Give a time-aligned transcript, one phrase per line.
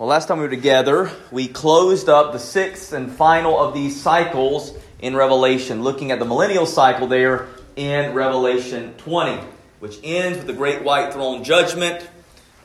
[0.00, 4.00] Well, last time we were together, we closed up the sixth and final of these
[4.00, 9.42] cycles in Revelation, looking at the millennial cycle there in Revelation 20,
[9.78, 12.08] which ends with the great white throne judgment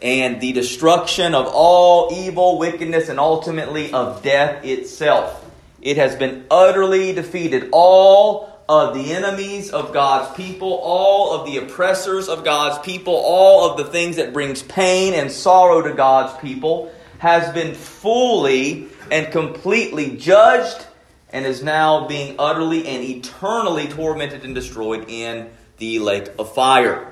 [0.01, 5.45] and the destruction of all evil, wickedness, and ultimately of death itself.
[5.81, 7.67] It has been utterly defeated.
[7.73, 13.69] All of the enemies of God's people, all of the oppressors of God's people, all
[13.69, 19.31] of the things that brings pain and sorrow to God's people has been fully and
[19.31, 20.85] completely judged
[21.29, 27.11] and is now being utterly and eternally tormented and destroyed in the lake of fire.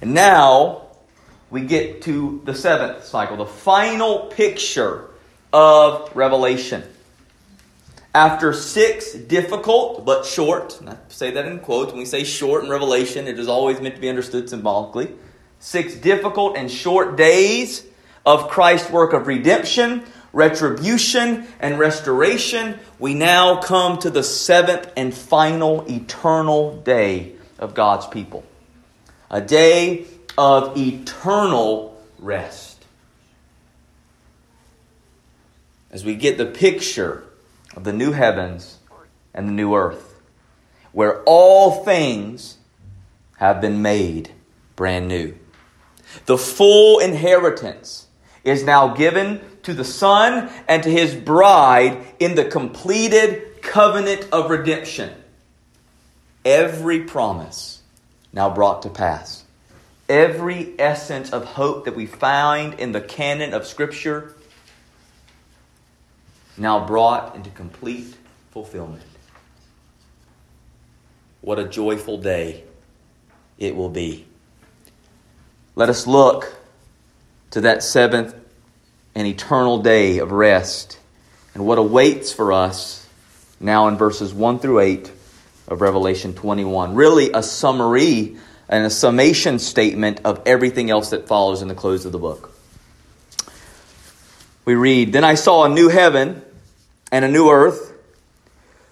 [0.00, 0.82] And now
[1.50, 5.08] we get to the seventh cycle, the final picture
[5.52, 6.82] of Revelation.
[8.14, 12.70] After six difficult but short, I say that in quotes, when we say short in
[12.70, 15.12] Revelation, it is always meant to be understood symbolically.
[15.58, 17.86] Six difficult and short days
[18.26, 25.14] of Christ's work of redemption, retribution, and restoration, we now come to the seventh and
[25.14, 28.44] final eternal day of God's people.
[29.30, 32.84] A day of eternal rest.
[35.90, 37.24] As we get the picture
[37.76, 38.78] of the new heavens
[39.32, 40.20] and the new earth,
[40.92, 42.58] where all things
[43.38, 44.30] have been made
[44.76, 45.34] brand new.
[46.26, 48.03] The full inheritance
[48.44, 54.50] is now given to the Son and to his bride in the completed covenant of
[54.50, 55.10] redemption.
[56.44, 57.80] Every promise
[58.32, 59.44] now brought to pass.
[60.08, 64.34] Every essence of hope that we find in the canon of Scripture
[66.58, 68.14] now brought into complete
[68.50, 69.02] fulfillment.
[71.40, 72.64] What a joyful day
[73.58, 74.26] it will be.
[75.74, 76.54] Let us look
[77.54, 78.34] to that seventh
[79.14, 80.98] and eternal day of rest
[81.54, 83.08] and what awaits for us
[83.60, 85.12] now in verses 1 through 8
[85.68, 86.96] of Revelation 21.
[86.96, 88.36] Really, a summary
[88.68, 92.52] and a summation statement of everything else that follows in the close of the book.
[94.64, 96.42] We read Then I saw a new heaven
[97.12, 97.92] and a new earth,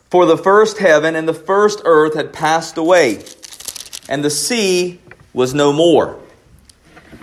[0.09, 3.25] for the first heaven and the first earth had passed away,
[4.09, 5.01] and the sea
[5.35, 6.22] was no more.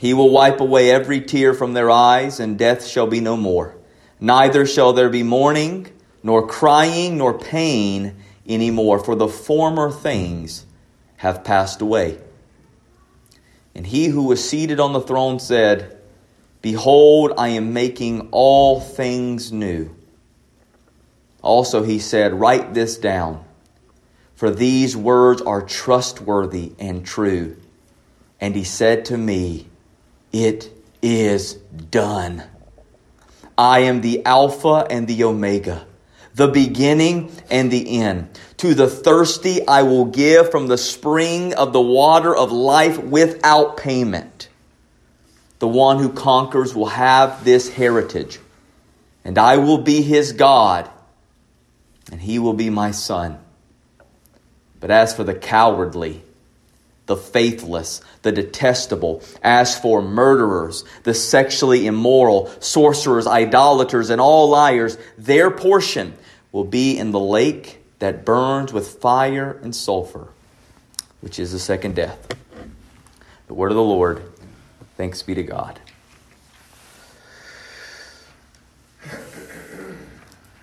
[0.00, 3.76] He will wipe away every tear from their eyes, and death shall be no more.
[4.18, 5.88] Neither shall there be mourning,
[6.22, 8.16] nor crying, nor pain
[8.46, 10.64] any more, for the former things
[11.18, 12.16] have passed away.
[13.74, 15.98] And he who was seated on the throne said,
[16.62, 19.94] Behold, I am making all things new.
[21.42, 23.44] Also, he said, Write this down,
[24.34, 27.58] for these words are trustworthy and true.
[28.40, 29.66] And he said to me,
[30.32, 30.70] it
[31.02, 32.44] is done.
[33.56, 35.86] I am the Alpha and the Omega,
[36.34, 38.38] the beginning and the end.
[38.58, 43.76] To the thirsty, I will give from the spring of the water of life without
[43.76, 44.48] payment.
[45.58, 48.38] The one who conquers will have this heritage,
[49.24, 50.90] and I will be his God,
[52.10, 53.38] and he will be my son.
[54.80, 56.22] But as for the cowardly,
[57.10, 59.20] the faithless, the detestable.
[59.42, 66.16] As for murderers, the sexually immoral, sorcerers, idolaters, and all liars, their portion
[66.52, 70.28] will be in the lake that burns with fire and sulfur,
[71.20, 72.32] which is the second death.
[73.48, 74.22] The word of the Lord.
[74.96, 75.80] Thanks be to God.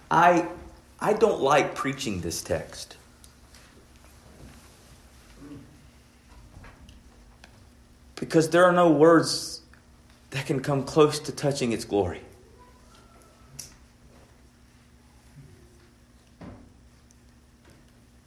[0.09, 0.47] I,
[1.01, 2.96] I don't like preaching this text.
[8.19, 9.61] Because there are no words
[10.31, 12.21] that can come close to touching its glory.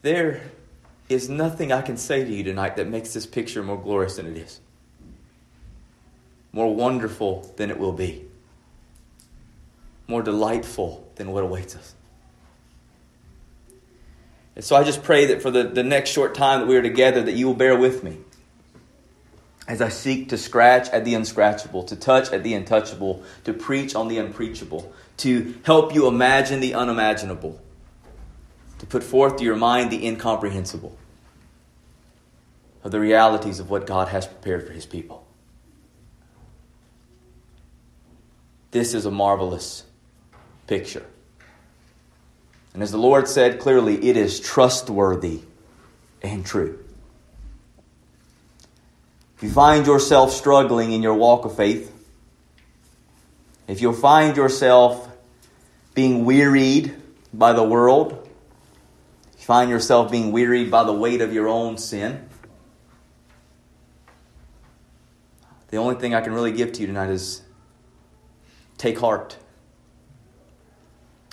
[0.03, 0.41] There
[1.09, 4.27] is nothing I can say to you tonight that makes this picture more glorious than
[4.27, 4.61] it is,
[6.53, 8.25] more wonderful than it will be,
[10.07, 11.95] more delightful than what awaits us.
[14.57, 16.83] And so I just pray that for the, the next short time that we are
[16.83, 18.19] together, that you will bear with me
[19.71, 23.95] as I seek to scratch at the unscratchable, to touch at the untouchable, to preach
[23.95, 27.57] on the unpreachable, to help you imagine the unimaginable,
[28.81, 30.99] to put forth to your mind the incomprehensible
[32.83, 35.25] of the realities of what God has prepared for his people.
[38.73, 39.85] This is a marvelous
[40.67, 41.07] picture.
[42.75, 45.43] And as the Lord said clearly, it is trustworthy
[46.23, 46.85] and true.
[49.41, 51.91] If you find yourself struggling in your walk of faith,
[53.67, 55.09] if you find yourself
[55.95, 56.95] being wearied
[57.33, 58.29] by the world,
[59.39, 62.29] you find yourself being wearied by the weight of your own sin,
[65.69, 67.41] the only thing I can really give to you tonight is
[68.77, 69.39] take heart,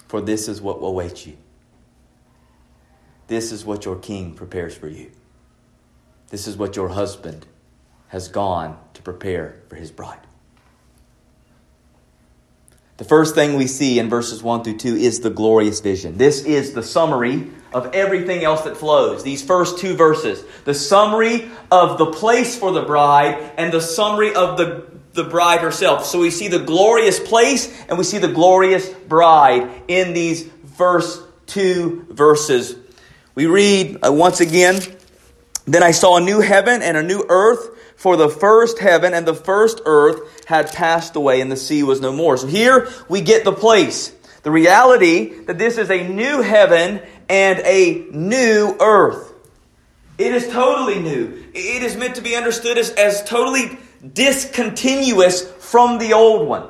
[0.07, 1.35] for this is what awaits you.
[3.27, 5.11] This is what your king prepares for you.
[6.29, 7.45] This is what your husband
[8.09, 10.19] has gone to prepare for his bride.
[12.97, 16.17] The first thing we see in verses 1 through 2 is the glorious vision.
[16.17, 19.23] This is the summary of everything else that flows.
[19.23, 24.33] These first two verses the summary of the place for the bride and the summary
[24.33, 26.05] of the, the bride herself.
[26.05, 31.21] So we see the glorious place and we see the glorious bride in these first
[31.45, 32.75] two verses.
[33.35, 34.81] We read uh, once again
[35.65, 39.27] Then I saw a new heaven and a new earth for the first heaven and
[39.27, 42.37] the first earth had passed away and the sea was no more.
[42.37, 44.13] So here we get the place.
[44.43, 49.33] The reality that this is a new heaven and a new earth.
[50.17, 51.43] It is totally new.
[51.53, 53.77] It is meant to be understood as, as totally
[54.13, 56.69] discontinuous from the old one.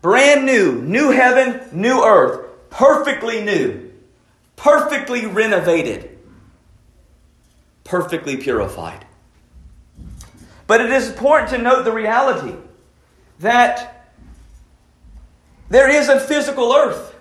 [0.00, 3.92] Brand new, new heaven, new earth, perfectly new,
[4.56, 6.18] perfectly renovated,
[7.84, 9.04] perfectly purified.
[10.70, 12.54] But it is important to note the reality
[13.40, 14.06] that
[15.68, 17.12] there is a physical earth.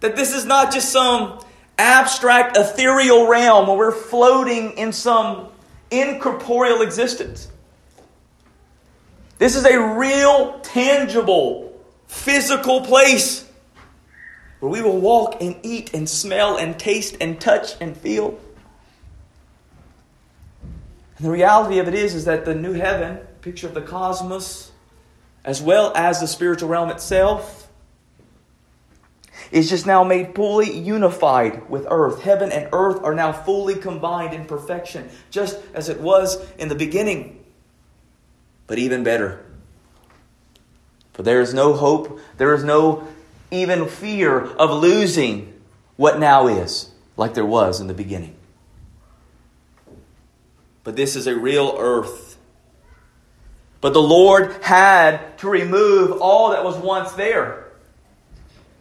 [0.00, 1.38] That this is not just some
[1.78, 5.46] abstract, ethereal realm where we're floating in some
[5.92, 7.46] incorporeal existence.
[9.38, 13.48] This is a real, tangible, physical place
[14.58, 18.40] where we will walk and eat and smell and taste and touch and feel.
[21.20, 24.72] And the reality of it is, is that the new heaven, picture of the cosmos,
[25.44, 27.68] as well as the spiritual realm itself,
[29.52, 32.22] is just now made fully unified with earth.
[32.22, 36.74] Heaven and earth are now fully combined in perfection, just as it was in the
[36.74, 37.44] beginning.
[38.66, 39.44] But even better.
[41.12, 43.06] For there is no hope, there is no
[43.50, 45.52] even fear of losing
[45.96, 48.36] what now is, like there was in the beginning.
[50.84, 52.36] But this is a real earth.
[53.80, 57.68] But the Lord had to remove all that was once there.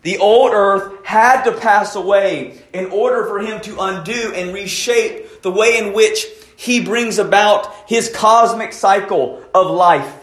[0.01, 5.41] The old earth had to pass away in order for him to undo and reshape
[5.41, 6.25] the way in which
[6.55, 10.13] he brings about his cosmic cycle of life.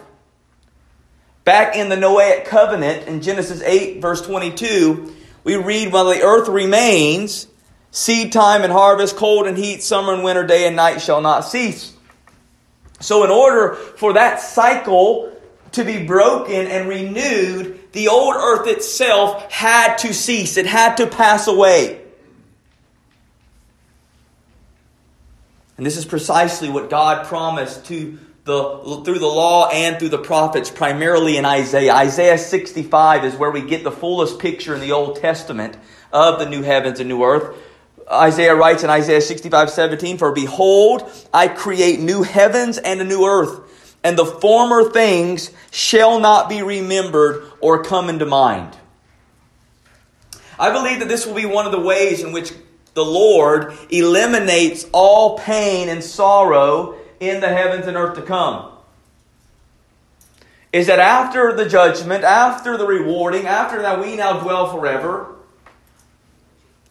[1.43, 6.49] Back in the Noahic covenant in Genesis 8, verse 22, we read, While the earth
[6.49, 7.47] remains,
[7.91, 11.41] Seed time and harvest, cold and heat, summer and winter, day and night shall not
[11.41, 11.93] cease.
[12.99, 15.31] So, in order for that cycle
[15.73, 21.07] to be broken and renewed, the old earth itself had to cease, it had to
[21.07, 22.01] pass away.
[25.77, 30.17] And this is precisely what God promised to the, through the law and through the
[30.17, 31.93] prophets, primarily in Isaiah.
[31.93, 35.77] Isaiah 65 is where we get the fullest picture in the Old Testament
[36.11, 37.55] of the new heavens and new earth.
[38.11, 43.25] Isaiah writes in Isaiah 65 17, For behold, I create new heavens and a new
[43.25, 48.75] earth, and the former things shall not be remembered or come into mind.
[50.59, 52.53] I believe that this will be one of the ways in which
[52.93, 58.71] the Lord eliminates all pain and sorrow in the heavens and earth to come.
[60.73, 65.36] Is that after the judgment, after the rewarding, after that we now dwell forever,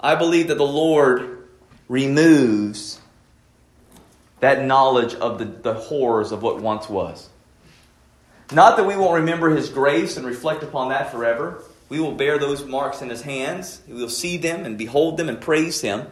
[0.01, 1.49] I believe that the Lord
[1.89, 3.01] removes
[4.41, 7.29] that knowledge of the, the horrors of what once was.
[8.53, 11.63] Not that we won't remember His grace and reflect upon that forever.
[11.89, 13.81] We will bear those marks in His hands.
[13.89, 16.07] We will see them and behold them and praise Him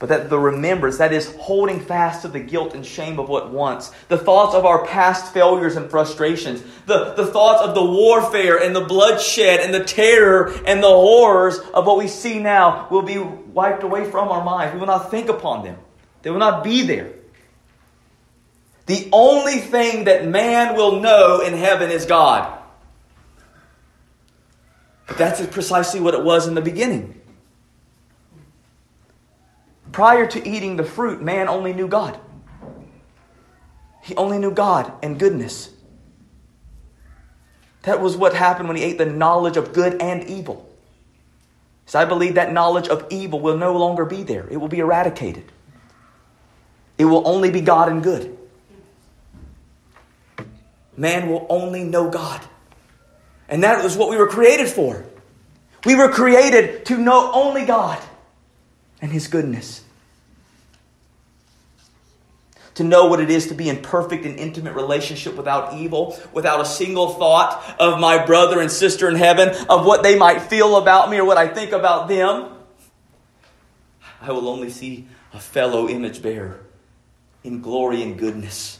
[0.00, 3.50] but that the remembrance, that is holding fast to the guilt and shame of what
[3.52, 8.56] once, the thoughts of our past failures and frustrations, the, the thoughts of the warfare
[8.56, 13.02] and the bloodshed and the terror and the horrors of what we see now will
[13.02, 14.72] be wiped away from our minds.
[14.72, 15.76] We will not think upon them,
[16.22, 17.12] they will not be there.
[18.86, 22.58] The only thing that man will know in heaven is God.
[25.06, 27.19] But that's precisely what it was in the beginning.
[30.00, 32.18] Prior to eating the fruit, man only knew God.
[34.02, 35.68] He only knew God and goodness.
[37.82, 40.66] That was what happened when he ate the knowledge of good and evil.
[41.84, 44.78] So I believe that knowledge of evil will no longer be there, it will be
[44.78, 45.52] eradicated.
[46.96, 48.38] It will only be God and good.
[50.96, 52.40] Man will only know God.
[53.50, 55.04] And that was what we were created for.
[55.84, 58.02] We were created to know only God
[59.02, 59.84] and His goodness
[62.80, 66.62] to know what it is to be in perfect and intimate relationship without evil, without
[66.62, 70.76] a single thought of my brother and sister in heaven, of what they might feel
[70.76, 72.54] about me or what I think about them.
[74.22, 76.60] I will only see a fellow image bearer
[77.44, 78.78] in glory and goodness.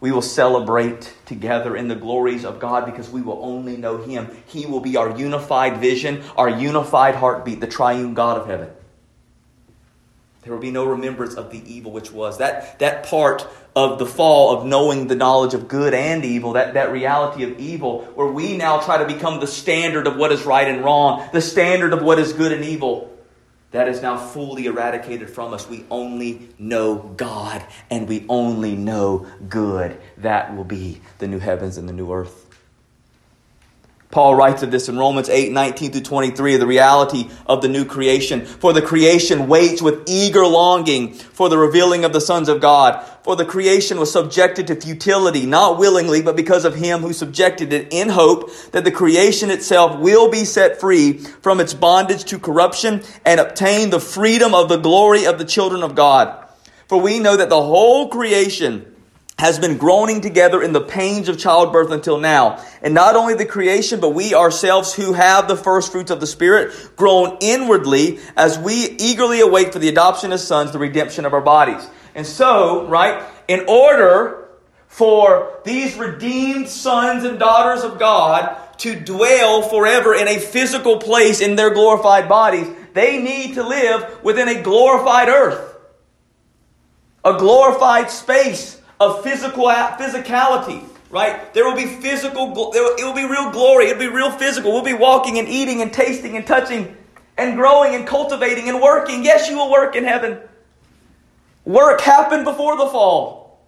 [0.00, 4.36] We will celebrate together in the glories of God because we will only know Him.
[4.46, 8.70] He will be our unified vision, our unified heartbeat, the triune God of heaven.
[10.42, 12.38] There will be no remembrance of the evil which was.
[12.38, 13.46] That, that part
[13.76, 17.60] of the fall of knowing the knowledge of good and evil, that, that reality of
[17.60, 21.28] evil, where we now try to become the standard of what is right and wrong,
[21.32, 23.16] the standard of what is good and evil,
[23.70, 25.68] that is now fully eradicated from us.
[25.68, 29.98] We only know God and we only know good.
[30.18, 32.51] That will be the new heavens and the new earth.
[34.12, 37.86] Paul writes of this in Romans 8, 19 through 23, the reality of the new
[37.86, 38.44] creation.
[38.44, 43.02] For the creation waits with eager longing for the revealing of the sons of God.
[43.24, 47.72] For the creation was subjected to futility, not willingly, but because of him who subjected
[47.72, 52.38] it in hope that the creation itself will be set free from its bondage to
[52.38, 56.46] corruption and obtain the freedom of the glory of the children of God.
[56.86, 58.91] For we know that the whole creation
[59.38, 62.64] has been groaning together in the pains of childbirth until now.
[62.80, 66.26] And not only the creation, but we ourselves who have the first fruits of the
[66.26, 71.32] Spirit groan inwardly as we eagerly await for the adoption as sons, the redemption of
[71.32, 71.88] our bodies.
[72.14, 74.48] And so, right, in order
[74.86, 81.40] for these redeemed sons and daughters of God to dwell forever in a physical place
[81.40, 85.78] in their glorified bodies, they need to live within a glorified earth,
[87.24, 91.52] a glorified space of physical physicality, right?
[91.54, 93.86] There will be physical, it will be real glory.
[93.86, 94.72] It'll be real physical.
[94.72, 96.96] We'll be walking and eating and tasting and touching
[97.36, 99.24] and growing and cultivating and working.
[99.24, 100.38] Yes, you will work in heaven.
[101.64, 103.60] Work happened before the fall,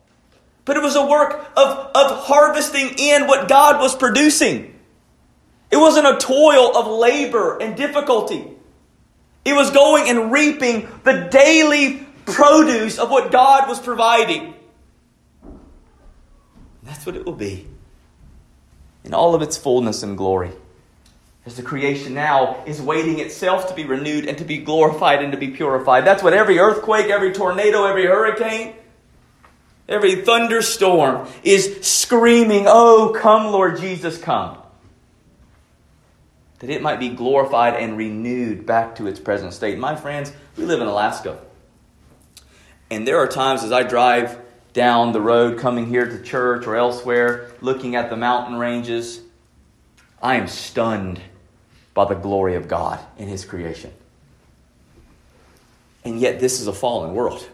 [0.64, 4.74] but it was a work of, of harvesting in what God was producing.
[5.70, 8.48] It wasn't a toil of labor and difficulty.
[9.44, 14.54] It was going and reaping the daily produce of what God was providing.
[16.94, 17.66] That's what it will be
[19.02, 20.52] in all of its fullness and glory.
[21.44, 25.32] As the creation now is waiting itself to be renewed and to be glorified and
[25.32, 26.06] to be purified.
[26.06, 28.74] That's what every earthquake, every tornado, every hurricane,
[29.88, 34.56] every thunderstorm is screaming, Oh, come, Lord Jesus, come.
[36.60, 39.80] That it might be glorified and renewed back to its present state.
[39.80, 41.40] My friends, we live in Alaska.
[42.88, 44.43] And there are times as I drive
[44.74, 49.22] down the road coming here to church or elsewhere, looking at the mountain ranges,
[50.20, 51.20] I am stunned
[51.94, 53.92] by the glory of God in His creation.
[56.04, 57.48] And yet, this is a fallen world.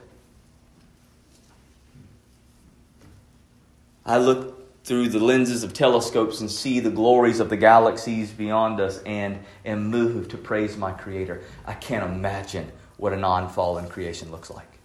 [4.04, 8.80] I look through the lenses of telescopes and see the glories of the galaxies beyond
[8.80, 11.42] us and am moved to praise my Creator.
[11.66, 14.79] I can't imagine what a non fallen creation looks like.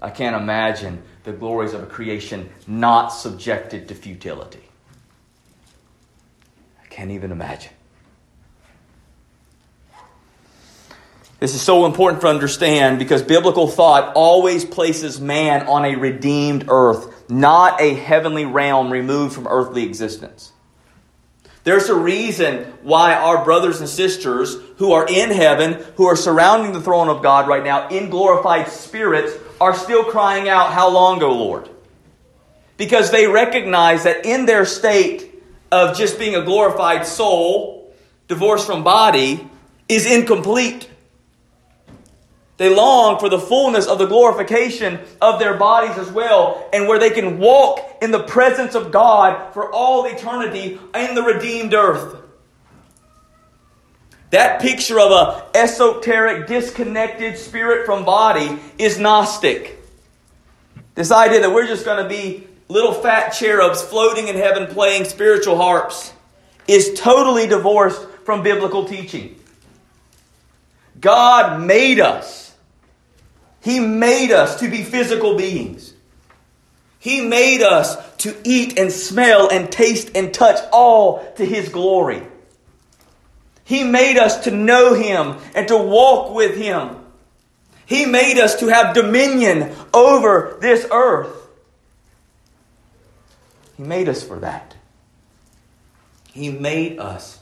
[0.00, 4.62] I can't imagine the glories of a creation not subjected to futility.
[6.82, 7.72] I can't even imagine.
[11.38, 16.66] This is so important to understand because biblical thought always places man on a redeemed
[16.68, 20.52] earth, not a heavenly realm removed from earthly existence.
[21.64, 26.72] There's a reason why our brothers and sisters who are in heaven, who are surrounding
[26.72, 31.22] the throne of God right now in glorified spirits, are still crying out, How long,
[31.22, 31.68] O Lord?
[32.76, 35.34] Because they recognize that in their state
[35.72, 37.94] of just being a glorified soul,
[38.28, 39.48] divorced from body,
[39.88, 40.88] is incomplete.
[42.58, 46.98] They long for the fullness of the glorification of their bodies as well, and where
[46.98, 52.25] they can walk in the presence of God for all eternity in the redeemed earth.
[54.30, 59.78] That picture of a esoteric, disconnected spirit from body is Gnostic.
[60.94, 65.04] This idea that we're just going to be little fat cherubs floating in heaven playing
[65.04, 66.12] spiritual harps
[66.66, 69.38] is totally divorced from biblical teaching.
[71.00, 72.54] God made us.
[73.60, 75.92] He made us to be physical beings.
[76.98, 82.22] He made us to eat and smell and taste and touch all to His glory.
[83.66, 86.98] He made us to know Him and to walk with Him.
[87.84, 91.48] He made us to have dominion over this earth.
[93.76, 94.76] He made us for that.
[96.32, 97.40] He made us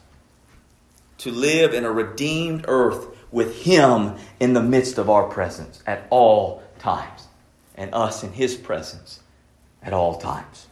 [1.18, 6.06] to live in a redeemed earth with Him in the midst of our presence at
[6.08, 7.28] all times,
[7.74, 9.20] and us in His presence
[9.82, 10.68] at all times.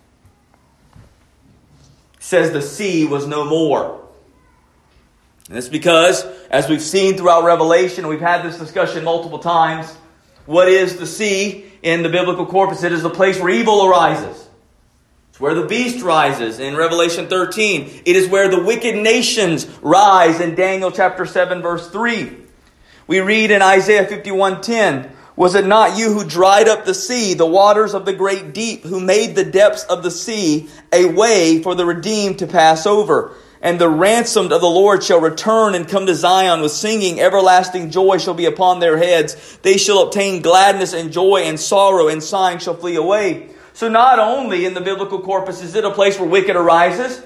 [2.20, 4.01] Says the sea was no more.
[5.48, 9.92] And it's because, as we've seen throughout Revelation, we've had this discussion multiple times.
[10.46, 12.82] What is the sea in the biblical corpus?
[12.84, 14.48] It is the place where evil arises.
[15.30, 18.02] It's where the beast rises in Revelation 13.
[18.04, 22.36] It is where the wicked nations rise in Daniel chapter 7 verse 3.
[23.06, 27.46] We read in Isaiah 51:10, was it not you who dried up the sea, the
[27.46, 31.74] waters of the great deep, who made the depths of the sea a way for
[31.74, 33.32] the redeemed to pass over?
[33.62, 37.20] And the ransomed of the Lord shall return and come to Zion with singing.
[37.20, 39.58] Everlasting joy shall be upon their heads.
[39.62, 43.50] They shall obtain gladness and joy and sorrow and sighing shall flee away.
[43.72, 47.22] So not only in the biblical corpus is it a place where wicked arises,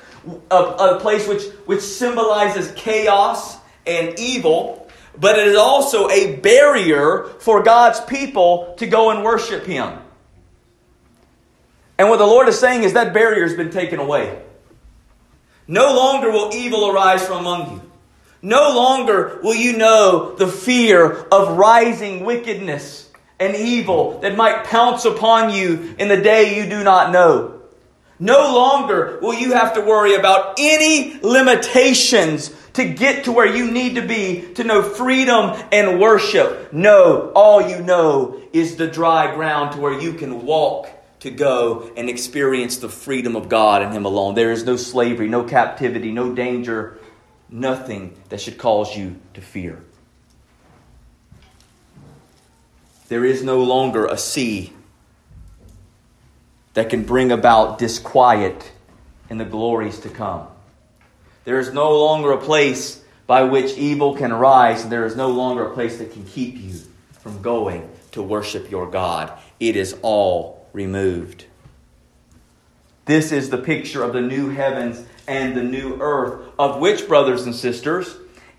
[0.50, 4.88] a, a place which, which symbolizes chaos and evil,
[5.19, 9.99] but it is also a barrier for God's people to go and worship Him.
[11.99, 14.43] And what the Lord is saying is that barrier has been taken away.
[15.69, 17.83] No longer will evil arise from among you.
[18.43, 25.05] No longer will you know the fear of rising wickedness and evil that might pounce
[25.05, 27.61] upon you in the day you do not know.
[28.19, 33.71] No longer will you have to worry about any limitations to get to where you
[33.71, 36.73] need to be to know freedom and worship.
[36.73, 40.89] No, all you know is the dry ground to where you can walk
[41.21, 44.35] to go and experience the freedom of God and Him alone.
[44.35, 46.99] There is no slavery, no captivity, no danger,
[47.49, 49.83] nothing that should cause you to fear.
[53.09, 54.73] There is no longer a sea
[56.75, 58.73] that can bring about disquiet
[59.31, 60.49] in the glories to come.
[61.45, 65.29] There is no longer a place by which evil can arise, and there is no
[65.29, 66.75] longer a place that can keep you
[67.21, 69.33] from going to worship your God.
[69.59, 71.47] It is all removed.
[73.06, 77.47] This is the picture of the new heavens and the new earth, of which, brothers
[77.47, 78.15] and sisters,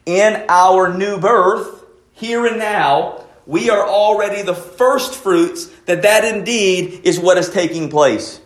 [0.07, 6.25] in our new birth, here and now, we are already the first fruits that that
[6.25, 8.41] indeed is what is taking place.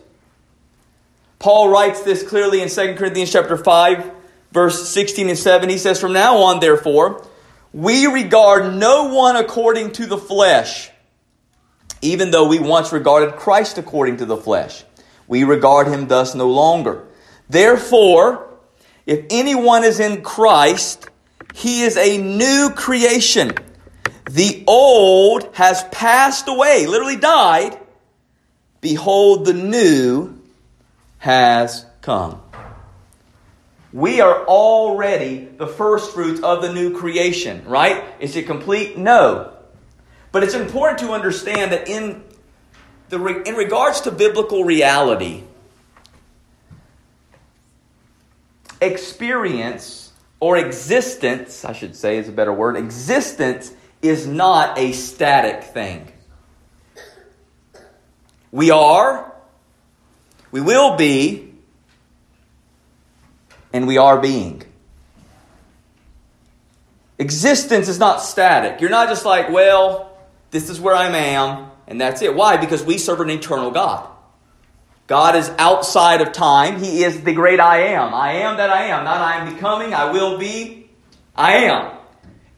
[1.38, 4.12] Paul writes this clearly in 2 Corinthians chapter 5
[4.52, 7.26] verse 16 and 7 he says from now on therefore
[7.72, 10.91] we regard no one according to the flesh
[12.02, 14.84] even though we once regarded Christ according to the flesh
[15.26, 17.04] we regard him thus no longer
[17.48, 18.48] therefore
[19.06, 21.08] if anyone is in Christ
[21.54, 23.54] he is a new creation
[24.30, 27.78] the old has passed away, literally died.
[28.80, 30.38] Behold, the new
[31.18, 32.40] has come.
[33.92, 38.02] We are already the first fruits of the new creation, right?
[38.20, 38.96] Is it complete?
[38.96, 39.51] No.
[40.32, 42.24] But it's important to understand that in,
[43.10, 45.44] the, in regards to biblical reality,
[48.80, 55.64] experience or existence, I should say is a better word, existence is not a static
[55.64, 56.10] thing.
[58.50, 59.32] We are,
[60.50, 61.54] we will be,
[63.72, 64.62] and we are being.
[67.18, 68.80] Existence is not static.
[68.80, 70.11] You're not just like, well,
[70.52, 72.36] this is where I am, and that's it.
[72.36, 72.56] Why?
[72.58, 74.08] Because we serve an eternal God.
[75.08, 76.78] God is outside of time.
[76.80, 78.14] He is the great I am.
[78.14, 79.04] I am that I am.
[79.04, 80.88] Not I am becoming, I will be,
[81.34, 81.96] I am.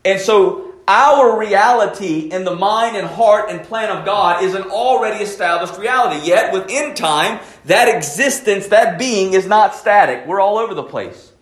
[0.04, 4.64] And so our reality in the mind and heart and plan of God is an
[4.64, 6.26] already established reality.
[6.26, 10.26] Yet, within time, that existence, that being, is not static.
[10.26, 11.33] We're all over the place.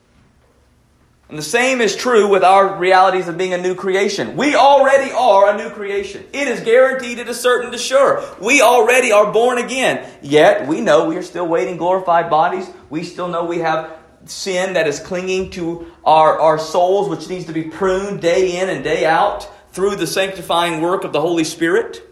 [1.33, 4.37] And the same is true with our realities of being a new creation.
[4.37, 6.27] We already are a new creation.
[6.31, 8.23] It is guaranteed, it is certain to sure.
[8.39, 10.07] We already are born again.
[10.21, 12.69] Yet, we know we are still waiting glorified bodies.
[12.91, 17.47] We still know we have sin that is clinging to our, our souls, which needs
[17.47, 21.45] to be pruned day in and day out through the sanctifying work of the Holy
[21.45, 22.03] Spirit.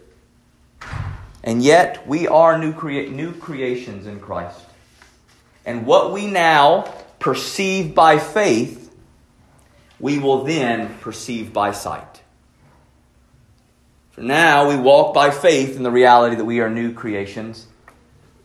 [1.43, 4.59] And yet, we are new, crea- new creations in Christ.
[5.63, 8.80] And what we now perceive by faith,
[10.01, 12.23] we will then perceive by sight.
[14.11, 17.67] For now, we walk by faith in the reality that we are new creations.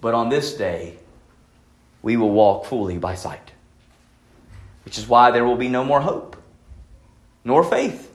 [0.02, 0.98] But on this day,
[2.02, 3.52] we will walk fully by sight.
[4.84, 6.36] Which is why there will be no more hope,
[7.42, 8.12] nor faith.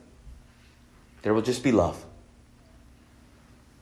[1.23, 2.06] There will just be love.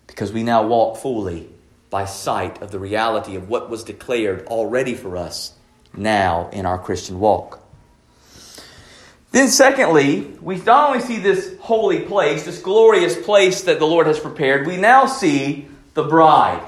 [0.07, 1.49] Because we now walk fully
[1.89, 5.53] by sight of the reality of what was declared already for us
[5.93, 7.63] now in our Christian walk.
[9.31, 14.07] Then, secondly, we not only see this holy place, this glorious place that the Lord
[14.07, 16.63] has prepared, we now see the bride,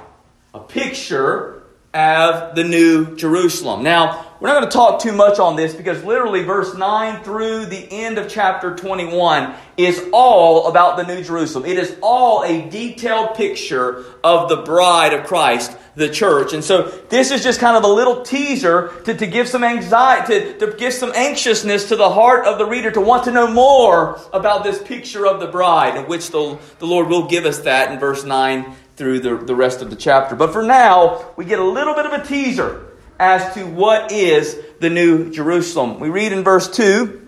[0.54, 3.84] a picture of the New Jerusalem.
[3.84, 7.68] Now, we're not going to talk too much on this because literally verse 9 through
[7.68, 11.66] the end of chapter 21 is all about the New Jerusalem.
[11.66, 16.54] It is all a detailed picture of the bride of Christ, the church.
[16.54, 20.40] And so this is just kind of a little teaser to, to give some anxiety,
[20.40, 23.48] to, to give some anxiousness to the heart of the reader to want to know
[23.48, 27.60] more about this picture of the bride, in which the, the Lord will give us
[27.60, 30.36] that in verse 9 through the, the rest of the chapter.
[30.36, 32.88] But for now, we get a little bit of a teaser
[33.22, 36.00] as to what is the New Jerusalem.
[36.00, 37.20] We read in verse 2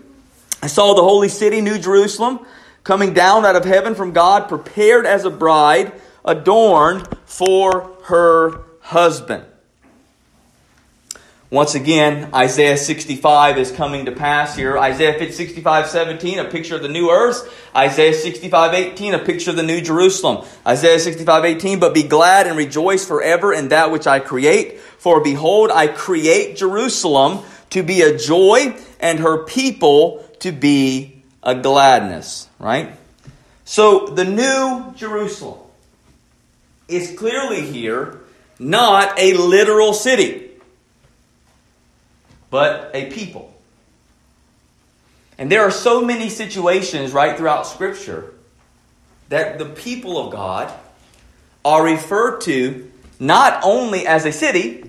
[0.60, 2.40] I saw the holy city, New Jerusalem,
[2.82, 5.92] coming down out of heaven from God, prepared as a bride,
[6.24, 9.44] adorned for her husband.
[11.54, 14.76] Once again, Isaiah 65 is coming to pass here.
[14.76, 17.48] Isaiah 65, 17, a picture of the new earth.
[17.76, 20.44] Isaiah 65, 18, a picture of the new Jerusalem.
[20.66, 24.80] Isaiah 65, 18, but be glad and rejoice forever in that which I create.
[24.80, 31.54] For behold, I create Jerusalem to be a joy and her people to be a
[31.54, 32.48] gladness.
[32.58, 32.96] Right?
[33.64, 35.60] So the new Jerusalem
[36.88, 38.18] is clearly here
[38.58, 40.50] not a literal city
[42.54, 43.52] but a people.
[45.38, 48.32] And there are so many situations right throughout Scripture
[49.28, 50.72] that the people of God
[51.64, 54.88] are referred to not only as a city,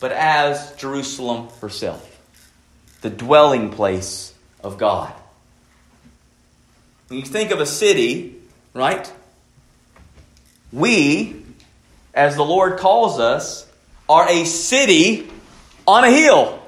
[0.00, 2.04] but as Jerusalem herself,
[3.02, 5.14] the dwelling place of God.
[7.06, 8.34] When you think of a city,
[8.74, 9.08] right?
[10.72, 11.40] We,
[12.12, 13.64] as the Lord calls us,
[14.08, 15.30] are a city
[15.88, 16.62] on a hill.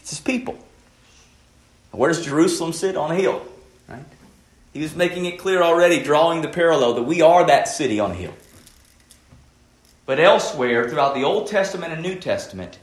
[0.00, 0.58] It's his people.
[1.90, 2.96] Where does Jerusalem sit?
[2.96, 3.46] On a hill.
[3.88, 4.04] Right?
[4.74, 8.10] He was making it clear already, drawing the parallel that we are that city on
[8.10, 8.34] a hill.
[10.04, 12.78] But elsewhere, throughout the Old Testament and New Testament,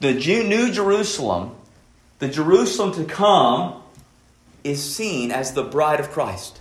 [0.00, 1.54] the New Jerusalem,
[2.18, 3.82] the Jerusalem to come,
[4.62, 6.60] is seen as the bride of Christ.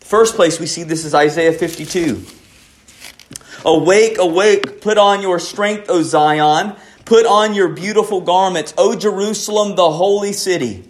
[0.00, 2.24] The first place we see this is Isaiah 52.
[3.64, 6.74] Awake, awake, put on your strength, O Zion.
[7.04, 10.84] Put on your beautiful garments, O Jerusalem, the holy city.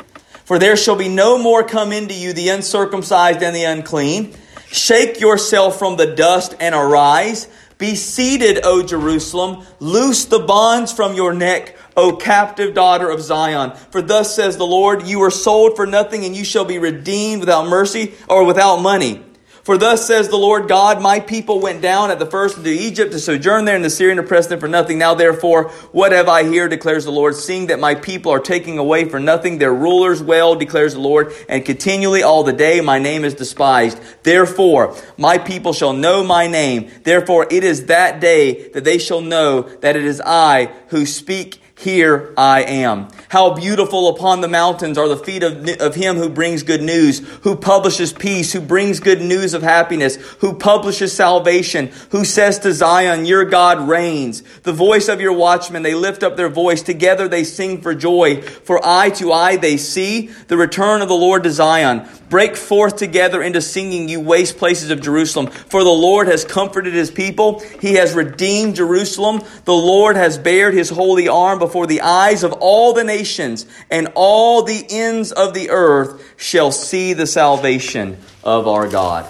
[0.44, 4.34] For there shall be no more come into you the uncircumcised and the unclean.
[4.68, 7.48] Shake yourself from the dust and arise.
[7.76, 9.66] Be seated, O Jerusalem.
[9.80, 13.72] Loose the bonds from your neck, O captive daughter of Zion.
[13.90, 17.40] For thus says the Lord, you were sold for nothing and you shall be redeemed
[17.40, 19.22] without mercy or without money.
[19.62, 23.12] For thus says the Lord God, my people went down at the first into Egypt
[23.12, 24.98] to sojourn there, and the Assyrian oppressed them for nothing.
[24.98, 28.78] Now therefore, what have I here, declares the Lord, seeing that my people are taking
[28.78, 32.98] away for nothing their rulers well, declares the Lord, and continually all the day my
[32.98, 34.00] name is despised.
[34.24, 36.90] Therefore, my people shall know my name.
[37.04, 41.60] Therefore, it is that day that they shall know that it is I who speak
[41.82, 43.08] here I am.
[43.28, 47.18] How beautiful upon the mountains are the feet of, of him who brings good news,
[47.42, 52.72] who publishes peace, who brings good news of happiness, who publishes salvation, who says to
[52.72, 54.42] Zion, Your God reigns.
[54.60, 56.82] The voice of your watchmen, they lift up their voice.
[56.82, 58.40] Together they sing for joy.
[58.42, 62.06] For eye to eye they see the return of the Lord to Zion.
[62.28, 65.48] Break forth together into singing, you waste places of Jerusalem.
[65.48, 67.60] For the Lord has comforted his people.
[67.80, 69.42] He has redeemed Jerusalem.
[69.64, 74.08] The Lord has bared his holy arm before the eyes of all the nations, and
[74.14, 79.26] all the ends of the earth shall see the salvation of our God.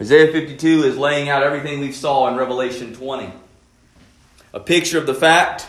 [0.00, 3.32] Isaiah 52 is laying out everything we saw in Revelation 20.
[4.52, 5.66] A picture of the fact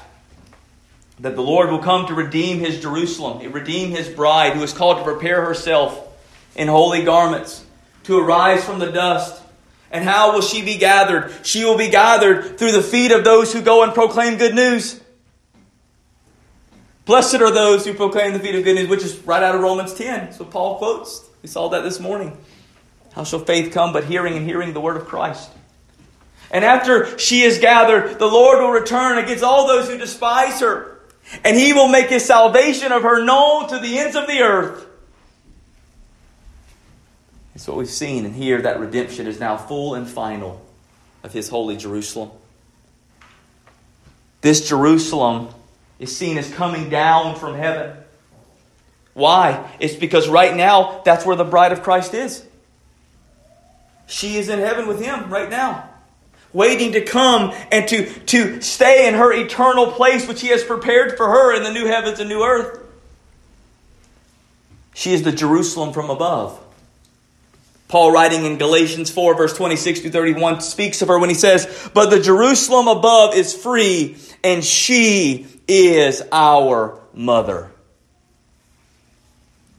[1.19, 4.99] that the Lord will come to redeem his Jerusalem, redeem his bride, who is called
[4.99, 6.07] to prepare herself
[6.55, 7.65] in holy garments,
[8.03, 9.41] to arise from the dust,
[9.91, 11.33] And how will she be gathered?
[11.43, 15.01] She will be gathered through the feet of those who go and proclaim good news.
[17.05, 19.61] Blessed are those who proclaim the feet of good news, which is right out of
[19.61, 20.33] Romans 10.
[20.33, 21.27] So Paul quotes.
[21.41, 22.37] We saw that this morning.
[23.13, 25.49] How shall faith come but hearing and hearing the word of Christ?
[26.51, 30.99] And after she is gathered, the Lord will return against all those who despise her.
[31.43, 34.85] And he will make his salvation of her known to the ends of the earth.
[37.59, 40.65] It's what we've seen and here that redemption is now full and final
[41.23, 42.31] of his holy Jerusalem.
[44.39, 45.49] This Jerusalem
[45.99, 47.97] is seen as coming down from heaven.
[49.13, 49.69] Why?
[49.81, 52.45] It's because right now that's where the bride of Christ is.
[54.07, 55.89] She is in heaven with him right now,
[56.53, 61.17] waiting to come and to, to stay in her eternal place which he has prepared
[61.17, 62.81] for her in the new heavens and new earth.
[64.93, 66.57] She is the Jerusalem from above.
[67.89, 71.89] Paul, writing in Galatians 4, verse 26 to 31, speaks of her when he says,
[71.91, 77.71] But the Jerusalem above is free, and she is our mother.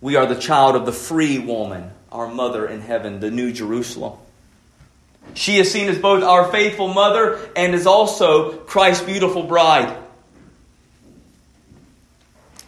[0.00, 4.18] We are the child of the free woman, our mother in heaven, the new Jerusalem.
[5.34, 9.96] She is seen as both our faithful mother and is also Christ's beautiful bride.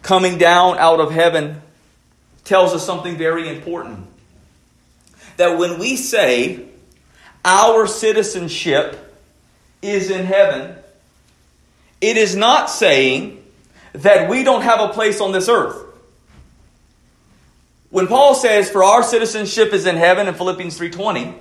[0.02, 1.62] Coming down out of heaven
[2.44, 4.11] tells us something very important
[5.36, 6.66] that when we say
[7.44, 8.98] our citizenship
[9.80, 10.76] is in heaven,
[12.00, 13.42] it is not saying
[13.94, 15.76] that we don't have a place on this earth.
[17.90, 21.34] When Paul says for our citizenship is in heaven in Philippians 3:20,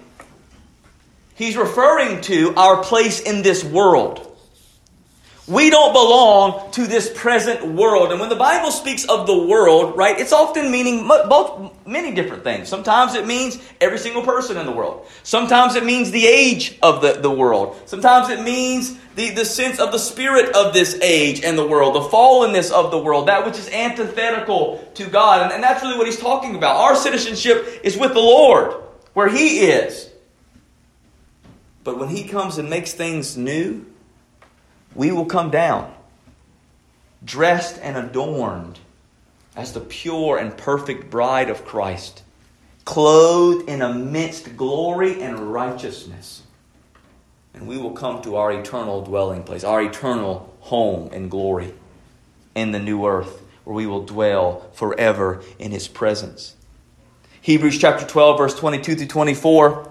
[1.36, 4.31] he's referring to our place in this world.
[5.47, 8.12] We don't belong to this present world.
[8.12, 12.43] And when the Bible speaks of the world, right, it's often meaning both many different
[12.43, 12.69] things.
[12.69, 15.08] Sometimes it means every single person in the world.
[15.23, 17.75] Sometimes it means the age of the, the world.
[17.86, 21.95] Sometimes it means the, the sense of the spirit of this age and the world,
[21.95, 25.41] the fallenness of the world, that which is antithetical to God.
[25.41, 26.75] And, and that's really what he's talking about.
[26.75, 28.73] Our citizenship is with the Lord,
[29.13, 30.12] where he is.
[31.84, 33.88] But when he comes and makes things new,
[34.95, 35.93] we will come down,
[37.23, 38.80] dressed and adorned
[39.56, 42.23] as the pure and perfect bride of Christ,
[42.86, 46.43] clothed in immense glory and righteousness.
[47.54, 51.73] And we will come to our eternal dwelling place, our eternal home in glory
[52.56, 56.56] in the new earth, where we will dwell forever in his presence.
[57.41, 59.90] Hebrews chapter 12, verse 22 through 24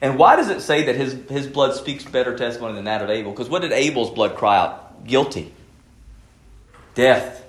[0.00, 3.10] and why does it say that his, his blood speaks better testimony than that of
[3.10, 3.32] Abel?
[3.32, 5.06] Because what did Abel's blood cry out?
[5.06, 5.52] Guilty.
[6.94, 7.44] Death.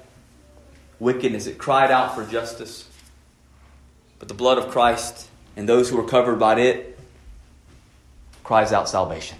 [0.99, 1.47] Wickedness.
[1.47, 2.87] It cried out for justice.
[4.19, 6.97] But the blood of Christ and those who are covered by it
[8.43, 9.37] cries out salvation,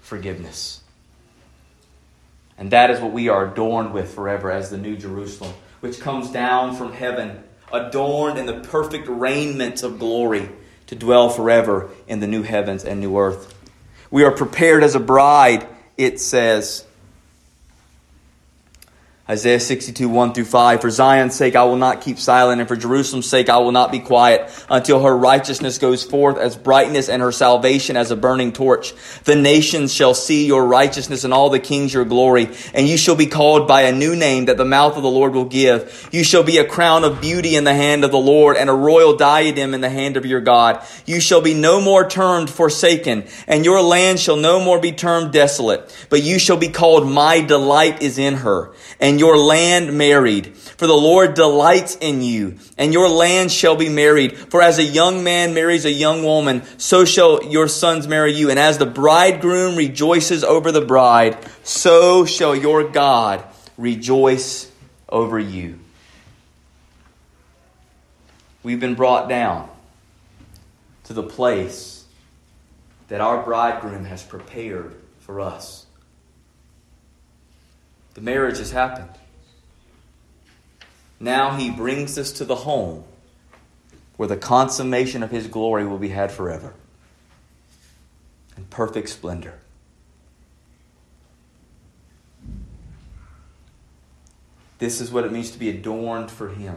[0.00, 0.80] forgiveness.
[2.56, 6.30] And that is what we are adorned with forever as the New Jerusalem, which comes
[6.30, 7.42] down from heaven,
[7.72, 10.48] adorned in the perfect raiment of glory
[10.88, 13.54] to dwell forever in the new heavens and new earth.
[14.10, 16.84] We are prepared as a bride, it says.
[19.30, 20.80] Isaiah 62, 1 through 5.
[20.80, 23.92] For Zion's sake I will not keep silent, and for Jerusalem's sake I will not
[23.92, 28.54] be quiet, until her righteousness goes forth as brightness and her salvation as a burning
[28.54, 28.94] torch.
[29.24, 33.16] The nations shall see your righteousness and all the kings your glory, and you shall
[33.16, 36.08] be called by a new name that the mouth of the Lord will give.
[36.10, 38.74] You shall be a crown of beauty in the hand of the Lord, and a
[38.74, 40.82] royal diadem in the hand of your God.
[41.04, 45.34] You shall be no more termed forsaken, and your land shall no more be termed
[45.34, 48.72] desolate, but you shall be called my delight is in her.
[48.98, 50.56] And your land married.
[50.56, 54.36] For the Lord delights in you, and your land shall be married.
[54.36, 58.50] For as a young man marries a young woman, so shall your sons marry you.
[58.50, 63.44] And as the bridegroom rejoices over the bride, so shall your God
[63.76, 64.70] rejoice
[65.08, 65.78] over you.
[68.62, 69.68] We've been brought down
[71.04, 72.04] to the place
[73.08, 75.86] that our bridegroom has prepared for us.
[78.18, 79.10] The marriage has happened.
[81.20, 83.04] Now he brings us to the home
[84.16, 86.74] where the consummation of his glory will be had forever
[88.56, 89.60] in perfect splendor.
[94.80, 96.74] This is what it means to be adorned for him.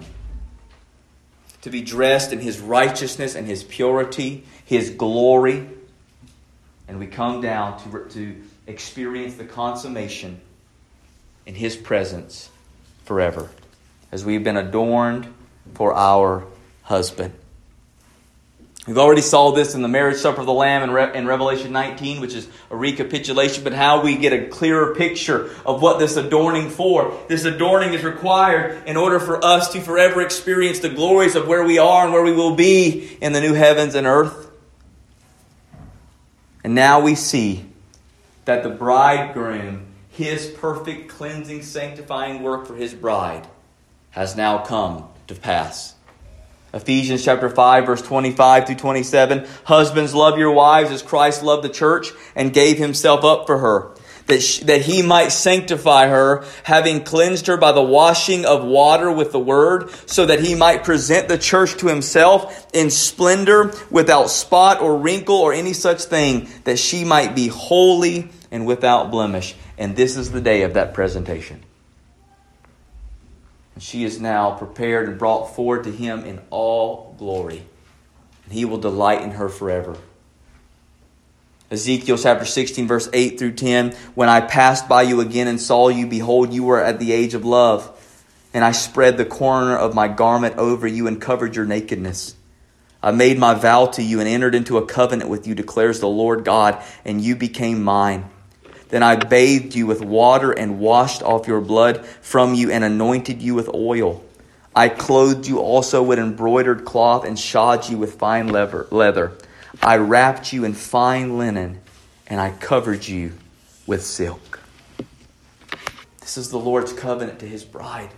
[1.63, 5.67] To be dressed in his righteousness and his purity, his glory.
[6.87, 10.39] And we come down to, to experience the consummation
[11.45, 12.49] in His presence
[13.05, 13.49] forever
[14.11, 15.33] as we've been adorned
[15.73, 16.45] for our
[16.83, 17.33] husband.
[18.87, 21.71] We've already saw this in the marriage supper of the Lamb in, Re- in, Revelation
[21.71, 26.17] 19, which is a recapitulation, but how we get a clearer picture of what this
[26.17, 27.15] adorning for.
[27.27, 31.63] This adorning is required in order for us to forever experience the glories of where
[31.63, 34.49] we are and where we will be in the new heavens and earth.
[36.63, 37.65] And now we see
[38.45, 43.47] that the bridegroom, his perfect cleansing, sanctifying work for his bride,
[44.11, 45.95] has now come to pass.
[46.73, 49.45] Ephesians chapter 5 verse 25 through 27.
[49.65, 53.91] Husbands, love your wives as Christ loved the church and gave himself up for her.
[54.31, 59.11] That, she, that he might sanctify her, having cleansed her by the washing of water
[59.11, 64.29] with the word, so that he might present the church to himself in splendor, without
[64.29, 69.53] spot or wrinkle or any such thing, that she might be holy and without blemish.
[69.77, 71.61] And this is the day of that presentation.
[73.75, 77.65] And she is now prepared and brought forward to him in all glory.
[78.45, 79.97] And he will delight in her forever.
[81.71, 83.93] Ezekiel chapter 16, verse 8 through 10.
[84.13, 87.33] When I passed by you again and saw you, behold, you were at the age
[87.33, 87.97] of love.
[88.53, 92.35] And I spread the corner of my garment over you and covered your nakedness.
[93.01, 96.09] I made my vow to you and entered into a covenant with you, declares the
[96.09, 98.29] Lord God, and you became mine.
[98.89, 103.41] Then I bathed you with water and washed off your blood from you and anointed
[103.41, 104.21] you with oil.
[104.75, 109.37] I clothed you also with embroidered cloth and shod you with fine leather.
[109.81, 111.81] I wrapped you in fine linen
[112.27, 113.33] and I covered you
[113.85, 114.59] with silk.
[116.19, 118.09] This is the Lord's covenant to his bride.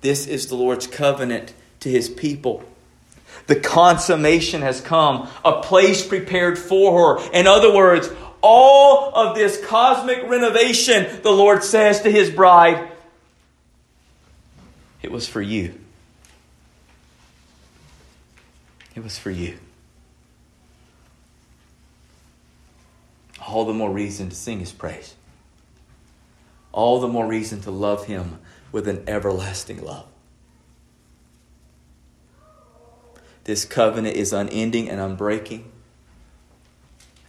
[0.00, 2.64] This is the Lord's covenant to his people.
[3.46, 7.30] The consummation has come, a place prepared for her.
[7.32, 8.08] In other words,
[8.40, 12.90] all of this cosmic renovation, the Lord says to his bride,
[15.02, 15.74] it was for you.
[18.94, 19.58] It was for you.
[23.46, 25.14] All the more reason to sing his praise.
[26.72, 28.38] All the more reason to love him
[28.72, 30.06] with an everlasting love.
[33.44, 35.64] This covenant is unending and unbreaking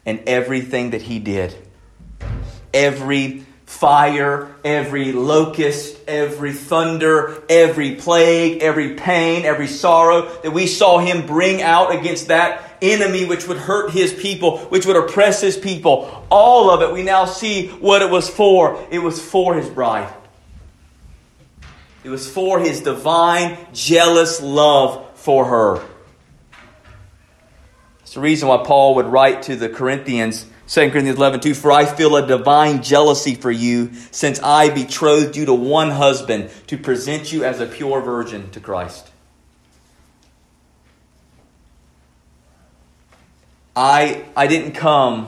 [0.06, 1.56] and everything that he did.
[2.74, 11.00] Every fire, every locust, every thunder, every plague, every pain, every sorrow that we saw
[11.00, 15.58] him bring out against that enemy which would hurt his people, which would oppress his
[15.58, 16.26] people.
[16.30, 18.86] All of it, we now see what it was for.
[18.92, 20.14] It was for his bride.
[22.04, 25.84] It was for his divine, jealous love for her
[28.02, 31.72] It's the reason why Paul would write to the Corinthians, 2 Corinthians 11, 2, For
[31.72, 36.78] I feel a divine jealousy for you, since I betrothed you to one husband to
[36.78, 39.10] present you as a pure virgin to Christ.
[43.76, 45.28] I, I didn't come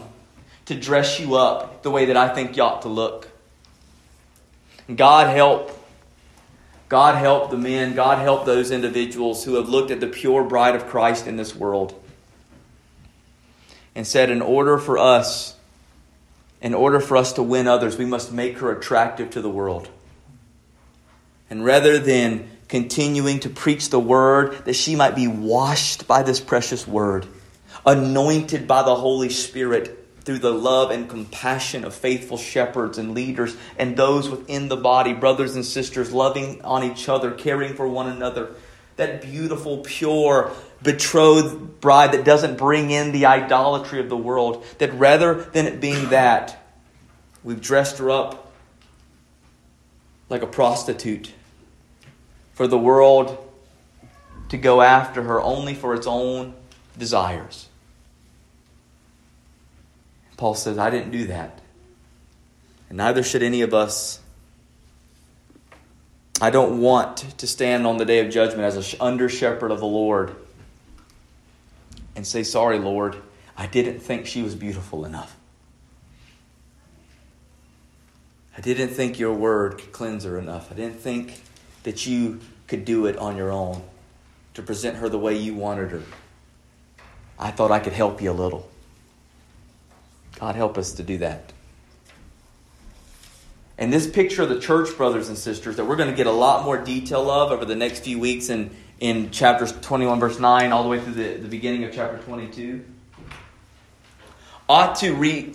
[0.66, 3.30] to dress you up the way that I think you ought to look.
[4.94, 5.74] God help.
[6.90, 7.96] God help the men.
[7.96, 11.54] God help those individuals who have looked at the pure bride of Christ in this
[11.54, 12.02] world
[13.96, 15.56] and said, in order for us,
[16.62, 19.90] in order for us to win others, we must make her attractive to the world.
[21.50, 26.40] And rather than continuing to preach the word, that she might be washed by this
[26.40, 27.26] precious word,
[27.88, 33.56] anointed by the Holy Spirit through the love and compassion of faithful shepherds and leaders
[33.78, 38.10] and those within the body, brothers and sisters, loving on each other, caring for one
[38.10, 38.52] another.
[38.98, 40.52] That beautiful, pure,
[40.84, 44.66] betrothed bride that doesn't bring in the idolatry of the world.
[44.80, 46.62] That rather than it being that,
[47.42, 48.52] we've dressed her up
[50.30, 51.32] like a prostitute
[52.54, 53.38] for the world
[54.50, 56.54] to go after her only for its own
[56.98, 57.67] desires.
[60.38, 61.60] Paul says, I didn't do that.
[62.90, 64.22] And neither should any of us.
[66.40, 69.80] I don't want to stand on the day of judgment as an under shepherd of
[69.80, 70.36] the Lord
[72.16, 73.18] and say, Sorry, Lord,
[73.58, 75.36] I didn't think she was beautiful enough.
[78.56, 80.72] I didn't think your word could cleanse her enough.
[80.72, 81.42] I didn't think
[81.84, 83.84] that you could do it on your own
[84.54, 86.04] to present her the way you wanted her.
[87.40, 88.68] I thought I could help you a little.
[90.40, 91.52] God, help us to do that.
[93.80, 96.32] And this picture of the church, brothers and sisters, that we're going to get a
[96.32, 100.72] lot more detail of over the next few weeks in, in chapters 21, verse 9,
[100.72, 102.84] all the way through the, the beginning of chapter 22,
[104.68, 105.54] ought to re,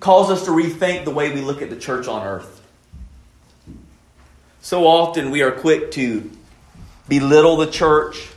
[0.00, 2.60] calls us to rethink the way we look at the church on earth.
[4.60, 6.30] So often we are quick to
[7.08, 8.28] belittle the church,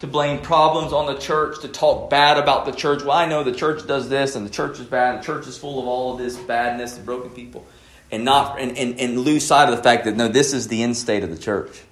[0.00, 3.02] to blame problems on the church, to talk bad about the church.
[3.02, 5.46] Well, I know the church does this and the church is bad and the church
[5.46, 7.66] is full of all of this badness and broken people.
[8.10, 10.82] And not and, and, and lose sight of the fact that no, this is the
[10.82, 11.82] end state of the church.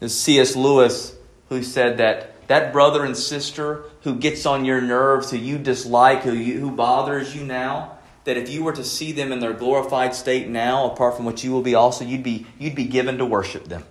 [0.00, 0.54] There's C.S.
[0.54, 1.14] Lewis
[1.48, 6.22] who said that that brother and sister who gets on your nerves, who you dislike,
[6.22, 9.52] who, you, who bothers you now, that if you were to see them in their
[9.52, 13.18] glorified state now, apart from what you will be also, you'd be, you'd be given
[13.18, 13.84] to worship them.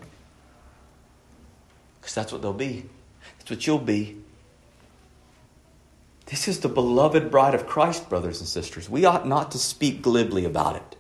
[2.17, 2.83] That's what they'll be.
[3.37, 4.17] That's what you'll be.
[6.25, 8.89] This is the beloved bride of Christ, brothers and sisters.
[8.89, 10.97] We ought not to speak glibly about it.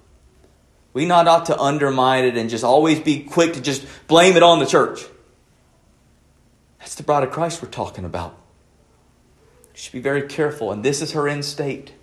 [0.93, 4.43] We not ought to undermine it and just always be quick to just blame it
[4.43, 5.05] on the church.
[6.77, 8.37] That's the bride of Christ we're talking about.
[9.73, 11.93] You should be very careful, and this is her end state.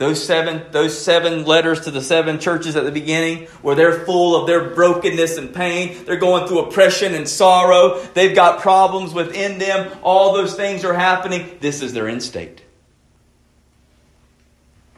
[0.00, 4.34] Those seven, those seven letters to the seven churches at the beginning, where they're full
[4.34, 6.06] of their brokenness and pain.
[6.06, 8.00] They're going through oppression and sorrow.
[8.14, 9.92] They've got problems within them.
[10.02, 11.58] All those things are happening.
[11.60, 12.62] This is their end state.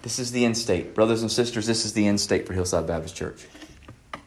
[0.03, 0.95] This is the end state.
[0.95, 3.45] Brothers and sisters, this is the end state for Hillside Baptist Church.
[4.15, 4.21] A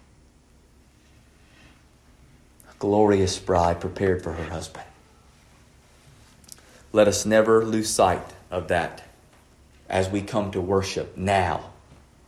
[2.80, 4.84] glorious bride prepared for her husband.
[6.92, 9.06] Let us never lose sight of that
[9.90, 11.72] as we come to worship now,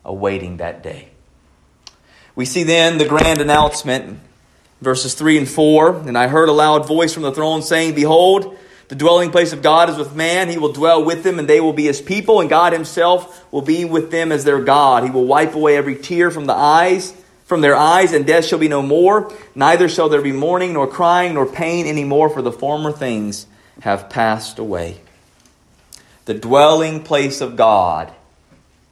[0.05, 1.09] awaiting that day.
[2.35, 4.19] We see then the grand announcement,
[4.81, 6.07] verses 3 and 4.
[6.07, 8.57] And I heard a loud voice from the throne saying, Behold,
[8.89, 10.47] the dwelling place of God is with man.
[10.47, 13.63] He will dwell with them, and they will be his people, and God himself will
[13.63, 15.03] be with them as their God.
[15.03, 17.13] He will wipe away every tear from the eyes,
[17.45, 19.33] from their eyes, and death shall be no more.
[19.55, 23.47] Neither shall there be mourning, nor crying, nor pain any more, for the former things
[23.81, 25.01] have passed away.
[26.27, 28.11] The dwelling place of God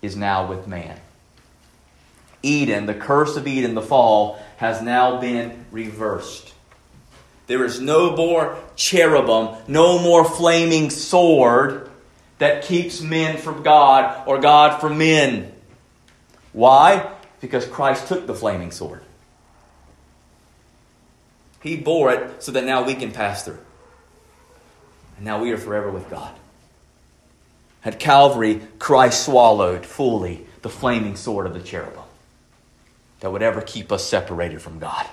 [0.01, 0.97] is now with man.
[2.41, 6.53] Eden, the curse of Eden, the fall, has now been reversed.
[7.47, 11.89] There is no more cherubim, no more flaming sword
[12.37, 15.51] that keeps men from God or God from men.
[16.53, 17.11] Why?
[17.41, 19.03] Because Christ took the flaming sword.
[21.61, 23.59] He bore it so that now we can pass through.
[25.17, 26.33] And now we are forever with God.
[27.85, 32.01] At Calvary, Christ swallowed fully the flaming sword of the cherubim
[33.19, 35.05] that would ever keep us separated from God.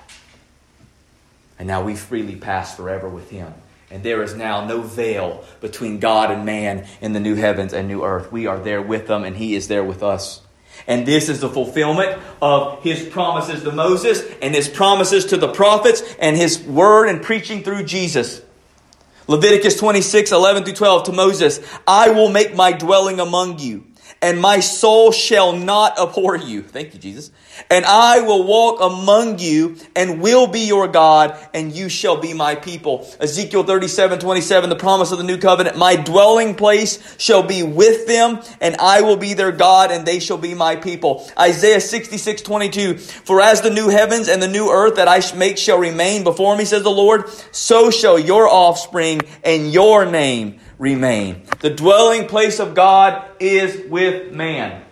[1.59, 3.53] And now we freely pass forever with Him.
[3.91, 7.87] And there is now no veil between God and man in the new heavens and
[7.87, 8.31] new earth.
[8.31, 10.41] We are there with them, and He is there with us.
[10.87, 15.53] And this is the fulfillment of His promises to Moses and His promises to the
[15.53, 18.41] prophets and His word and preaching through Jesus.
[19.27, 23.85] Leviticus 26, 11 through 12 to Moses, I will make my dwelling among you,
[24.23, 26.61] and my soul shall not abhor you.
[26.63, 27.29] Thank you, Jesus.
[27.69, 32.33] And I will walk among you and will be your God, and you shall be
[32.33, 33.05] my people.
[33.19, 35.77] Ezekiel 37, 27, the promise of the new covenant.
[35.77, 40.21] My dwelling place shall be with them, and I will be their God, and they
[40.21, 41.29] shall be my people.
[41.37, 42.97] Isaiah 66, 22.
[42.97, 46.55] For as the new heavens and the new earth that I make shall remain before
[46.55, 51.43] me, says the Lord, so shall your offspring and your name remain.
[51.59, 54.83] The dwelling place of God is with man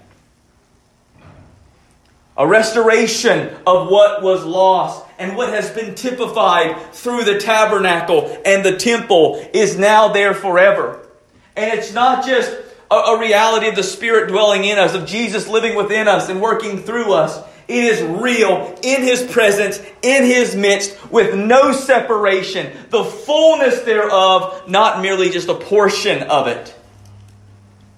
[2.42, 8.66] a restoration of what was lost and what has been typified through the tabernacle and
[8.66, 11.08] the temple is now there forever.
[11.56, 12.52] And it's not just
[12.90, 16.80] a, reality of the Spirit dwelling in us, of Jesus living within us and working
[16.80, 17.48] through us.
[17.72, 24.68] It is real in His presence, in His midst, with no separation, the fullness thereof,
[24.68, 26.76] not merely just a portion of it.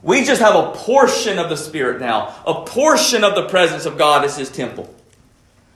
[0.03, 3.97] We just have a portion of the Spirit now, a portion of the presence of
[3.97, 4.93] God as His temple.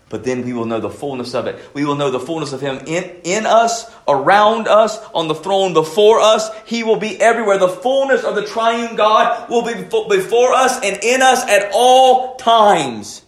[0.09, 1.59] But then we will know the fullness of it.
[1.73, 5.73] We will know the fullness of Him in, in us, around us, on the throne
[5.73, 6.49] before us.
[6.65, 7.57] He will be everywhere.
[7.57, 12.35] The fullness of the triune God will be before us and in us at all
[12.35, 13.23] times.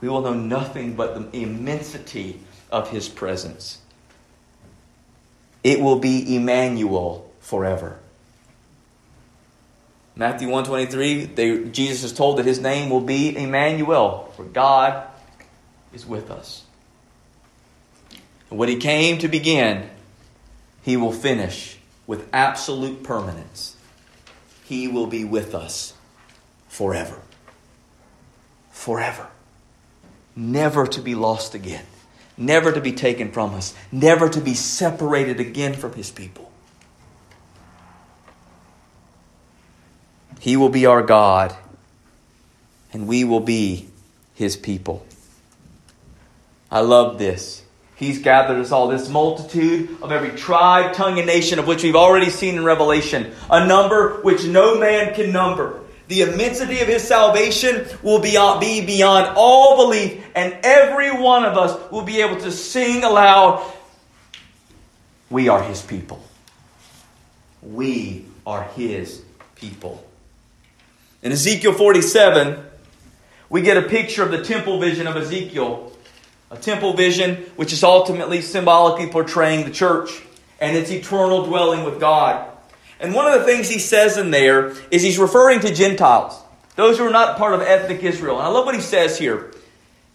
[0.00, 2.40] We will know nothing but the immensity
[2.70, 3.78] of His presence.
[5.64, 7.98] It will be Emmanuel forever.
[10.18, 15.04] Matthew 123, Jesus is told that his name will be Emmanuel, for God
[15.92, 16.64] is with us.
[18.50, 19.88] And what he came to begin,
[20.82, 21.78] he will finish
[22.08, 23.76] with absolute permanence.
[24.64, 25.94] He will be with us
[26.66, 27.20] forever.
[28.72, 29.28] Forever.
[30.38, 31.84] Never to be lost again.
[32.36, 33.74] Never to be taken from us.
[33.90, 36.52] Never to be separated again from His people.
[40.38, 41.56] He will be our God,
[42.92, 43.88] and we will be
[44.36, 45.04] His people.
[46.70, 47.64] I love this.
[47.96, 51.96] He's gathered us all, this multitude of every tribe, tongue, and nation of which we've
[51.96, 55.80] already seen in Revelation, a number which no man can number.
[56.08, 61.90] The immensity of his salvation will be beyond all belief, and every one of us
[61.90, 63.60] will be able to sing aloud,
[65.30, 66.22] We are his people.
[67.60, 69.20] We are his
[69.56, 70.04] people.
[71.24, 72.64] In Ezekiel 47,
[73.50, 75.92] we get a picture of the temple vision of Ezekiel
[76.50, 80.22] a temple vision, which is ultimately symbolically portraying the church
[80.60, 82.50] and its eternal dwelling with God.
[83.00, 86.40] And one of the things he says in there is he's referring to Gentiles,
[86.74, 88.38] those who are not part of ethnic Israel.
[88.38, 89.52] And I love what he says here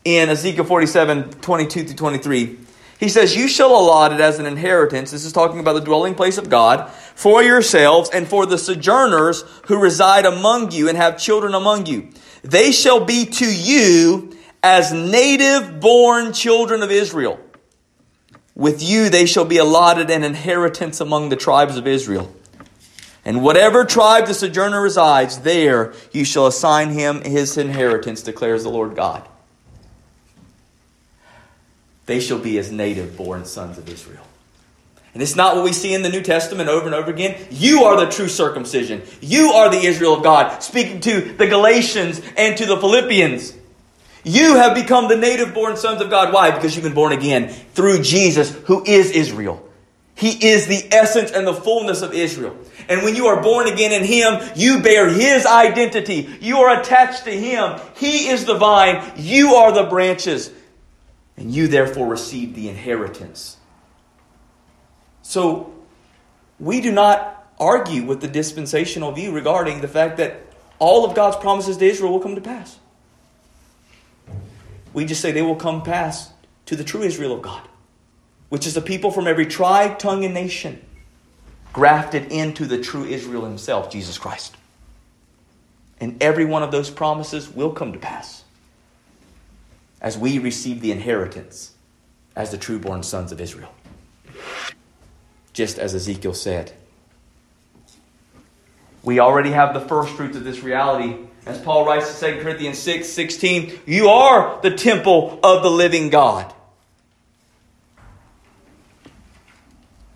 [0.05, 2.59] in Ezekiel 47 22 through 23.
[2.99, 5.11] He says, You shall allot it as an inheritance.
[5.11, 9.43] This is talking about the dwelling place of God for yourselves and for the sojourners
[9.65, 12.09] who reside among you and have children among you.
[12.43, 17.39] They shall be to you as native born children of Israel.
[18.55, 22.33] With you they shall be allotted an inheritance among the tribes of Israel.
[23.25, 28.69] And whatever tribe the sojourner resides, there you shall assign him his inheritance, declares the
[28.69, 29.27] Lord God.
[32.05, 34.25] They shall be as native born sons of Israel.
[35.13, 37.39] And it's not what we see in the New Testament over and over again.
[37.51, 39.03] You are the true circumcision.
[39.21, 43.55] You are the Israel of God, speaking to the Galatians and to the Philippians.
[44.23, 46.33] You have become the native born sons of God.
[46.33, 46.51] Why?
[46.51, 49.69] Because you've been born again through Jesus, who is Israel.
[50.15, 52.55] He is the essence and the fullness of Israel.
[52.87, 56.29] And when you are born again in Him, you bear His identity.
[56.39, 57.79] You are attached to Him.
[57.95, 59.11] He is the vine.
[59.17, 60.51] You are the branches.
[61.37, 63.57] And you therefore receive the inheritance.
[65.21, 65.73] So,
[66.59, 70.41] we do not argue with the dispensational view regarding the fact that
[70.79, 72.77] all of God's promises to Israel will come to pass.
[74.93, 76.31] We just say they will come pass
[76.67, 77.67] to the true Israel of God,
[78.49, 80.81] which is a people from every tribe, tongue, and nation,
[81.71, 84.55] grafted into the true Israel himself, Jesus Christ.
[85.99, 88.42] And every one of those promises will come to pass
[90.03, 91.71] as we receive the inheritance
[92.35, 93.73] as the true born sons of Israel.
[95.53, 96.73] Just as Ezekiel said.
[99.01, 102.79] We already have the first fruits of this reality as Paul writes in 2 Corinthians
[102.79, 106.53] 6 16, you are the temple of the living God.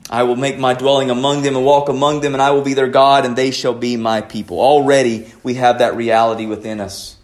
[0.09, 2.73] I will make my dwelling among them and walk among them, and I will be
[2.73, 4.61] their God, and they shall be my people.
[4.61, 7.16] Already we have that reality within us.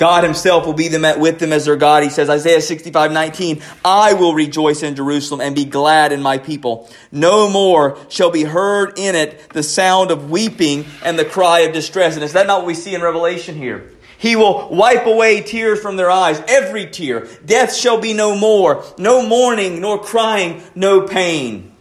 [0.00, 2.02] God himself will be them at, with them as their God.
[2.02, 6.38] He says, Isaiah 65, 19, I will rejoice in Jerusalem and be glad in my
[6.38, 6.88] people.
[7.12, 11.74] No more shall be heard in it the sound of weeping and the cry of
[11.74, 12.14] distress.
[12.14, 13.90] And is that not what we see in Revelation here?
[14.16, 17.28] He will wipe away tears from their eyes, every tear.
[17.44, 21.76] Death shall be no more, no mourning, nor crying, no pain.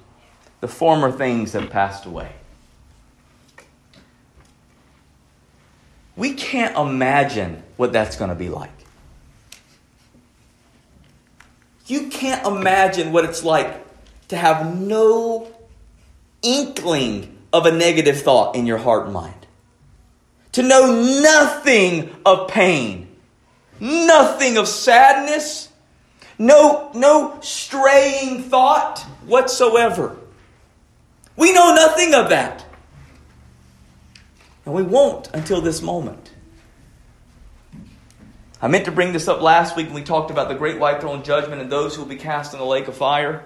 [0.59, 2.33] The former things have passed away.
[6.19, 8.73] We can't imagine what that's going to be like.
[11.87, 13.85] You can't imagine what it's like
[14.27, 15.47] to have no
[16.41, 19.47] inkling of a negative thought in your heart and mind.
[20.51, 23.15] To know nothing of pain,
[23.79, 25.69] nothing of sadness,
[26.37, 30.17] no, no straying thought whatsoever.
[31.37, 32.65] We know nothing of that.
[34.69, 36.29] And we won't until this moment.
[38.61, 41.01] I meant to bring this up last week when we talked about the great white
[41.01, 43.43] throne judgment and those who will be cast in the lake of fire.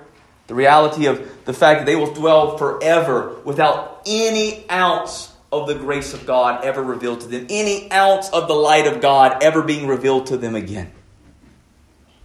[0.47, 5.75] The reality of the fact that they will dwell forever without any ounce of the
[5.75, 9.61] grace of God ever revealed to them, any ounce of the light of God ever
[9.61, 10.91] being revealed to them again.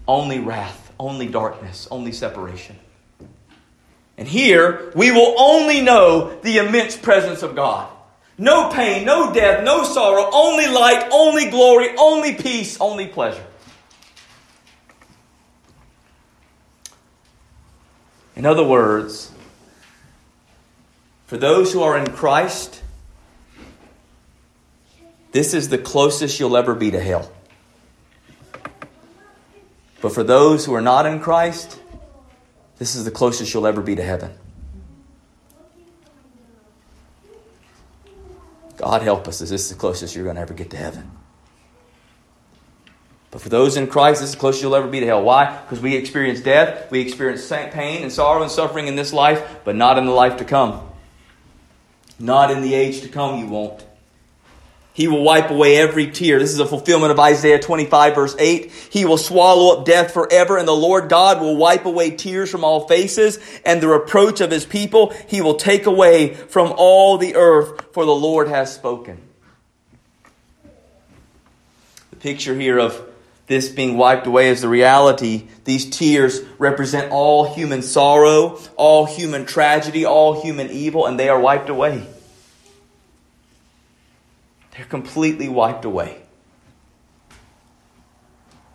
[0.09, 2.75] Only wrath, only darkness, only separation.
[4.17, 7.93] And here, we will only know the immense presence of God.
[8.39, 13.45] No pain, no death, no sorrow, only light, only glory, only peace, only pleasure.
[18.37, 19.33] In other words,
[21.27, 22.81] for those who are in Christ,
[25.33, 27.33] this is the closest you'll ever be to hell.
[30.01, 31.81] But for those who are not in Christ,
[32.79, 34.31] this is the closest you'll ever be to heaven.
[38.79, 41.11] God help us, is this the closest you're going to ever get to heaven?
[43.31, 45.23] But for those in Christ, this is the closest you'll ever be to hell.
[45.23, 45.61] Why?
[45.63, 49.77] Because we experience death, we experience pain and sorrow and suffering in this life, but
[49.77, 50.81] not in the life to come.
[52.19, 53.85] Not in the age to come, you won't.
[54.99, 56.41] He will wipe away every tear.
[56.41, 58.73] This is a fulfillment of Isaiah 25, verse 8.
[58.91, 62.65] He will swallow up death forever, and the Lord God will wipe away tears from
[62.65, 67.37] all faces, and the reproach of his people he will take away from all the
[67.37, 69.21] earth, for the Lord has spoken.
[72.11, 73.01] The picture here of
[73.47, 75.47] this being wiped away is the reality.
[75.63, 81.39] These tears represent all human sorrow, all human tragedy, all human evil, and they are
[81.39, 82.05] wiped away.
[84.79, 86.23] They're completely wiped away.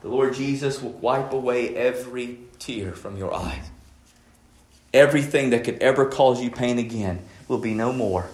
[0.02, 3.72] The Lord Jesus will wipe away every tear from your eyes.
[4.94, 8.30] Everything that could ever cause you pain again will be no more.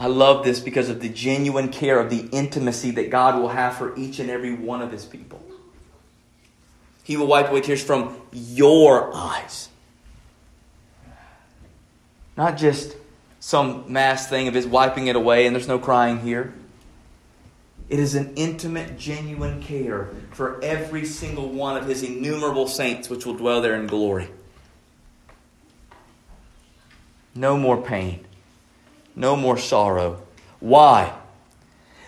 [0.00, 3.76] I love this because of the genuine care of the intimacy that God will have
[3.76, 5.44] for each and every one of his people.
[7.04, 9.68] He will wipe away tears from your eyes.
[12.38, 12.96] Not just
[13.46, 16.52] some mass thing of his wiping it away and there's no crying here.
[17.88, 23.24] It is an intimate, genuine care for every single one of his innumerable saints which
[23.24, 24.28] will dwell there in glory.
[27.36, 28.26] No more pain,
[29.14, 30.20] no more sorrow.
[30.58, 31.16] Why?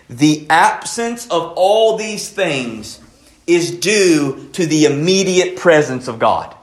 [0.09, 2.99] The absence of all these things
[3.47, 6.53] is due to the immediate presence of God.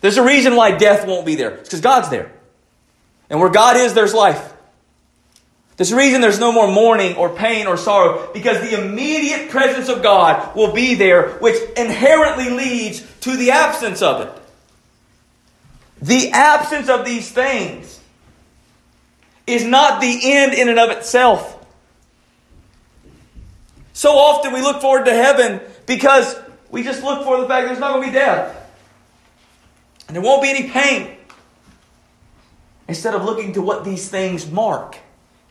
[0.00, 1.50] There's a reason why death won't be there.
[1.56, 2.32] It's because God's there.
[3.34, 4.54] And where God is, there's life.
[5.80, 10.04] A reason there's no more mourning or pain or sorrow because the immediate presence of
[10.04, 14.42] God will be there, which inherently leads to the absence of it.
[16.00, 17.98] The absence of these things
[19.48, 21.66] is not the end in and of itself.
[23.94, 26.38] So often we look forward to heaven because
[26.70, 28.56] we just look for the fact there's not going to be death.
[30.06, 31.16] And there won't be any pain.
[32.86, 34.98] Instead of looking to what these things mark.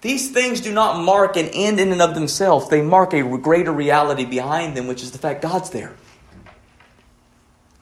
[0.01, 2.69] These things do not mark an end in and of themselves.
[2.69, 5.93] They mark a greater reality behind them, which is the fact God's there.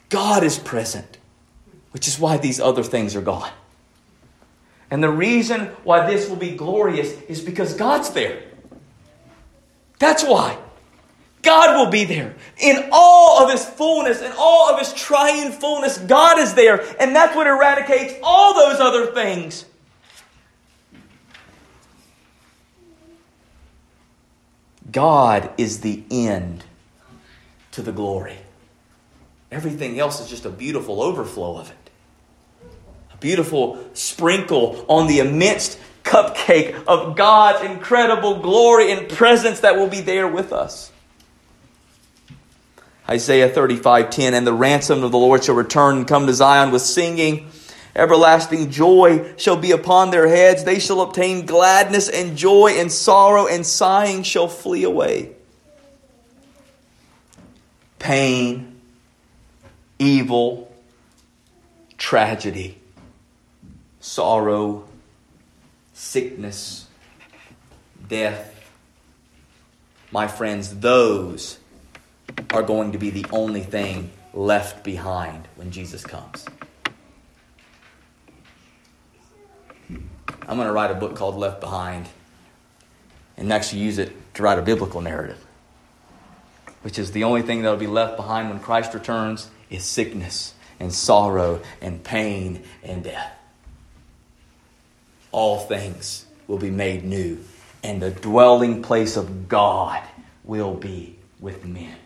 [0.08, 1.18] God is present,
[1.90, 3.50] which is why these other things are gone.
[4.90, 8.42] And the reason why this will be glorious is because God's there.
[9.98, 10.58] That's why.
[11.42, 12.34] God will be there.
[12.60, 16.84] In all of His fullness, in all of His triune fullness, God is there.
[17.00, 19.64] And that's what eradicates all those other things.
[24.90, 26.64] God is the end
[27.72, 28.36] to the glory.
[29.50, 31.90] Everything else is just a beautiful overflow of it.
[33.12, 39.88] A beautiful sprinkle on the immense cupcake of God's incredible glory and presence that will
[39.88, 40.91] be there with us.
[43.12, 46.70] Isaiah 35 10, and the ransom of the Lord shall return and come to Zion
[46.70, 47.50] with singing.
[47.94, 50.64] Everlasting joy shall be upon their heads.
[50.64, 55.32] They shall obtain gladness and joy, and sorrow and sighing shall flee away.
[57.98, 58.80] Pain,
[59.98, 60.72] evil,
[61.98, 62.78] tragedy,
[64.00, 64.88] sorrow,
[65.92, 66.86] sickness,
[68.08, 68.48] death.
[70.10, 71.58] My friends, those
[72.50, 76.44] are going to be the only thing left behind when Jesus comes.
[80.48, 82.08] I'm going to write a book called Left Behind
[83.36, 85.42] and actually use it to write a biblical narrative,
[86.82, 90.54] which is the only thing that will be left behind when Christ returns is sickness
[90.80, 93.32] and sorrow and pain and death.
[95.30, 97.38] All things will be made new,
[97.82, 100.02] and the dwelling place of God
[100.44, 101.96] will be with men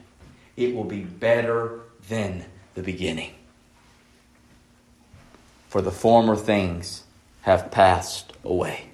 [0.56, 2.44] it will be better than
[2.74, 3.32] the beginning.
[5.68, 7.04] For the former things
[7.42, 8.86] have passed away.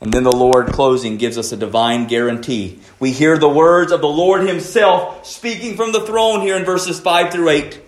[0.00, 2.80] And then the Lord, closing, gives us a divine guarantee.
[2.98, 6.98] We hear the words of the Lord Himself speaking from the throne here in verses
[6.98, 7.80] 5 through 8.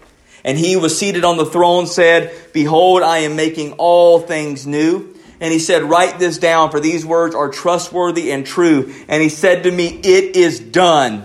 [0.45, 5.17] And He was seated on the throne said, Behold, I am making all things new.
[5.41, 8.93] And He said, Write this down, for these words are trustworthy and true.
[9.09, 11.25] And He said to me, It is done.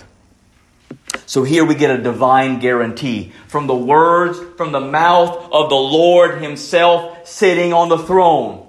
[1.31, 5.77] So here we get a divine guarantee from the words from the mouth of the
[5.77, 8.67] Lord Himself sitting on the throne.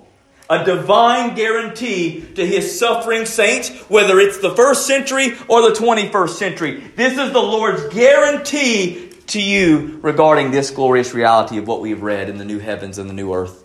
[0.48, 6.28] A divine guarantee to His suffering saints, whether it's the first century or the 21st
[6.28, 6.84] century.
[6.94, 12.02] This is the Lord's guarantee to you regarding this glorious reality of what we have
[12.04, 13.60] read in the new heavens and the new earth.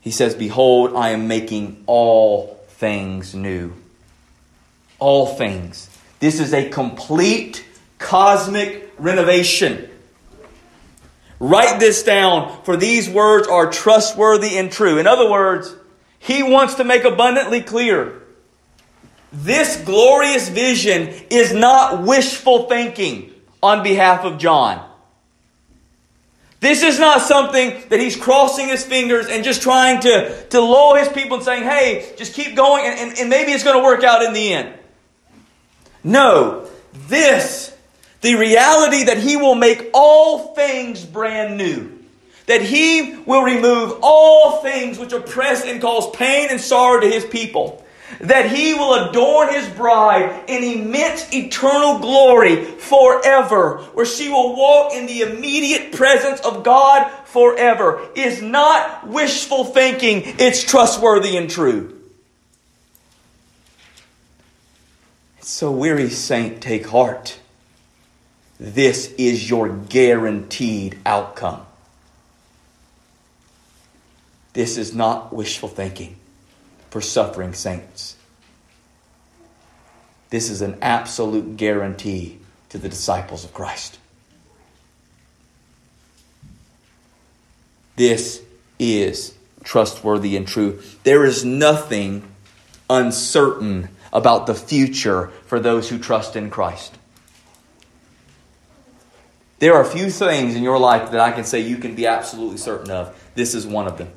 [0.00, 3.74] He says, Behold, I am making all things new.
[4.98, 5.89] All things.
[6.20, 7.64] This is a complete
[7.98, 9.88] cosmic renovation.
[11.40, 14.98] Write this down, for these words are trustworthy and true.
[14.98, 15.74] In other words,
[16.18, 18.20] he wants to make abundantly clear
[19.32, 24.86] this glorious vision is not wishful thinking on behalf of John.
[26.58, 30.96] This is not something that he's crossing his fingers and just trying to, to lull
[30.96, 33.82] his people and saying, hey, just keep going and, and, and maybe it's going to
[33.82, 34.74] work out in the end.
[36.02, 36.66] No,
[37.08, 37.76] this,
[38.20, 41.98] the reality that He will make all things brand new.
[42.46, 47.24] That He will remove all things which oppress and cause pain and sorrow to His
[47.24, 47.84] people.
[48.20, 54.92] That He will adorn His bride in immense eternal glory forever, where she will walk
[54.94, 61.99] in the immediate presence of God forever, is not wishful thinking, it's trustworthy and true.
[65.40, 67.38] So, weary saint, take heart.
[68.58, 71.62] This is your guaranteed outcome.
[74.52, 76.16] This is not wishful thinking
[76.90, 78.16] for suffering saints.
[80.28, 82.38] This is an absolute guarantee
[82.68, 83.98] to the disciples of Christ.
[87.96, 88.42] This
[88.78, 89.34] is
[89.64, 90.80] trustworthy and true.
[91.02, 92.24] There is nothing
[92.88, 96.96] uncertain about the future for those who trust in Christ.
[99.60, 102.06] There are a few things in your life that I can say you can be
[102.06, 103.14] absolutely certain of.
[103.34, 104.10] This is one of them.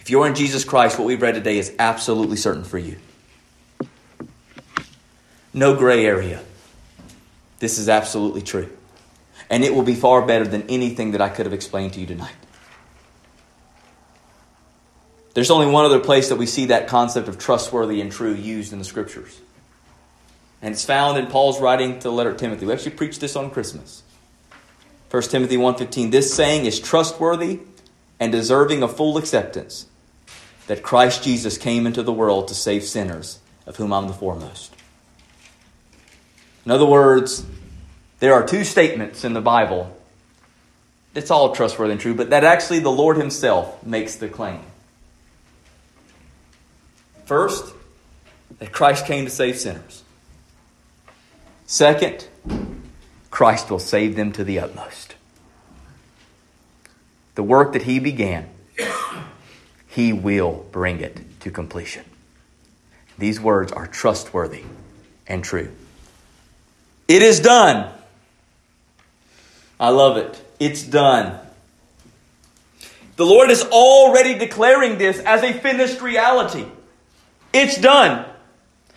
[0.00, 2.98] If you're in Jesus Christ, what we've read today is absolutely certain for you.
[5.54, 6.42] No gray area.
[7.60, 8.68] This is absolutely true.
[9.48, 12.06] And it will be far better than anything that I could have explained to you
[12.06, 12.34] tonight.
[15.34, 18.72] There's only one other place that we see that concept of trustworthy and true used
[18.72, 19.40] in the scriptures.
[20.62, 22.66] And it's found in Paul's writing to the letter Timothy.
[22.66, 24.02] We actually preached this on Christmas.
[25.10, 27.60] 1 Timothy 1:15 This saying is trustworthy
[28.18, 29.86] and deserving of full acceptance
[30.68, 34.74] that Christ Jesus came into the world to save sinners, of whom I'm the foremost.
[36.64, 37.44] In other words,
[38.20, 39.94] there are two statements in the Bible.
[41.14, 44.60] It's all trustworthy and true, but that actually the Lord himself makes the claim.
[47.26, 47.74] First,
[48.58, 50.02] that Christ came to save sinners.
[51.66, 52.28] Second,
[53.30, 55.14] Christ will save them to the utmost.
[57.34, 58.48] The work that He began,
[59.88, 62.04] He will bring it to completion.
[63.18, 64.64] These words are trustworthy
[65.26, 65.70] and true.
[67.08, 67.92] It is done.
[69.78, 70.40] I love it.
[70.60, 71.38] It's done.
[73.16, 76.66] The Lord is already declaring this as a finished reality.
[77.54, 78.26] It's done.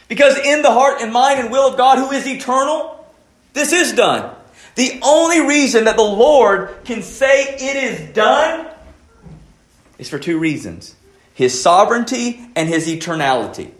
[0.07, 3.05] Because in the heart and mind and will of God, who is eternal,
[3.53, 4.33] this is done.
[4.75, 8.67] The only reason that the Lord can say it is done
[9.97, 10.95] is for two reasons
[11.33, 13.71] His sovereignty and His eternality.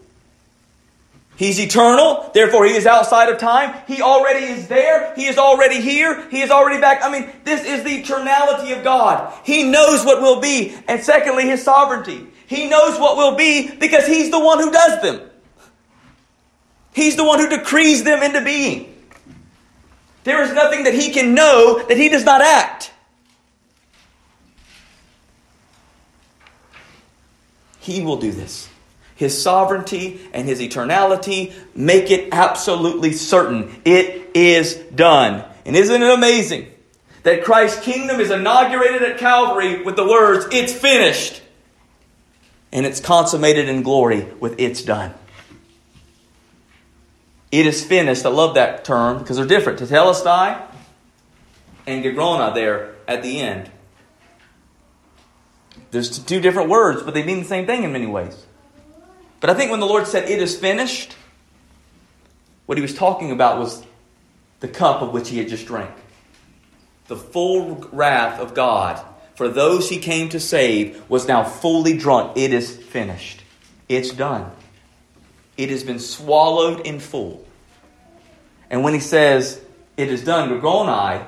[1.37, 3.79] He's eternal, therefore he is outside of time.
[3.87, 5.13] He already is there.
[5.15, 6.27] He is already here.
[6.31, 7.03] He is already back.
[7.03, 9.31] I mean, this is the eternality of God.
[9.43, 10.75] He knows what will be.
[10.87, 12.25] And secondly, his sovereignty.
[12.47, 15.21] He knows what will be because He's the one who does them.
[16.93, 18.95] He's the one who decrees them into being.
[20.23, 22.91] There is nothing that He can know that He does not act.
[27.79, 28.69] He will do this.
[29.15, 33.81] His sovereignty and His eternality make it absolutely certain.
[33.83, 35.43] It is done.
[35.65, 36.67] And isn't it amazing
[37.23, 41.41] that Christ's kingdom is inaugurated at Calvary with the words, It's finished
[42.71, 45.13] and it's consummated in glory with it's done.
[47.51, 48.25] It is finished.
[48.25, 49.79] I love that term because they're different.
[49.79, 50.61] Tetelestai
[51.85, 53.71] and Gegrona there at the end.
[55.91, 58.45] There's two different words, but they mean the same thing in many ways.
[59.39, 61.15] But I think when the Lord said, It is finished,
[62.65, 63.85] what he was talking about was
[64.59, 65.91] the cup of which he had just drank.
[67.07, 69.03] The full wrath of God
[69.37, 72.35] for those he came to save was now fully drunk.
[72.35, 73.43] It is finished.
[73.87, 74.51] It's done.
[75.57, 77.45] It has been swallowed in full.
[78.71, 79.61] And when he says,
[79.95, 81.23] It is done, Gorgonai,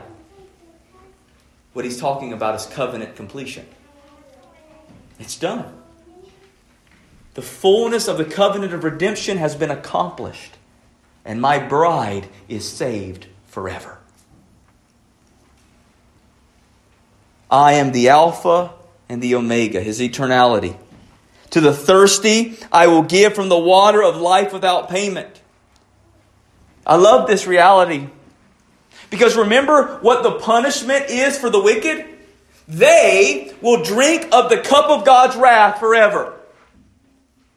[1.73, 3.67] what he's talking about is covenant completion.
[5.19, 5.71] It's done.
[7.35, 10.57] The fullness of the covenant of redemption has been accomplished,
[11.23, 13.98] and my bride is saved forever.
[17.49, 18.71] I am the Alpha
[19.07, 20.75] and the Omega, his eternality.
[21.51, 25.41] To the thirsty, I will give from the water of life without payment.
[26.85, 28.07] I love this reality.
[29.09, 32.05] Because remember what the punishment is for the wicked?
[32.67, 36.35] They will drink of the cup of God's wrath forever.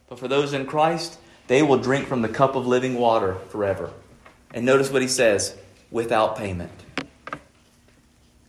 [0.09, 1.19] But for those in Christ,
[1.49, 3.91] they will drink from the cup of living water forever.
[4.55, 5.55] And notice what he says
[5.91, 6.73] without payment.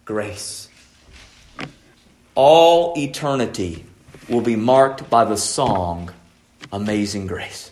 [0.06, 0.70] Grace.
[2.36, 3.86] All eternity
[4.28, 6.12] will be marked by the song
[6.72, 7.72] Amazing Grace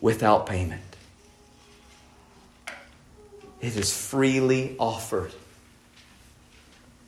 [0.00, 0.82] without payment.
[3.60, 5.32] It is freely offered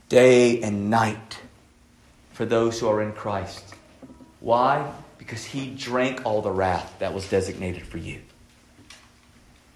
[0.08, 1.38] day and night
[2.32, 3.74] for those who are in Christ.
[4.40, 4.90] Why?
[5.18, 8.22] Because he drank all the wrath that was designated for you.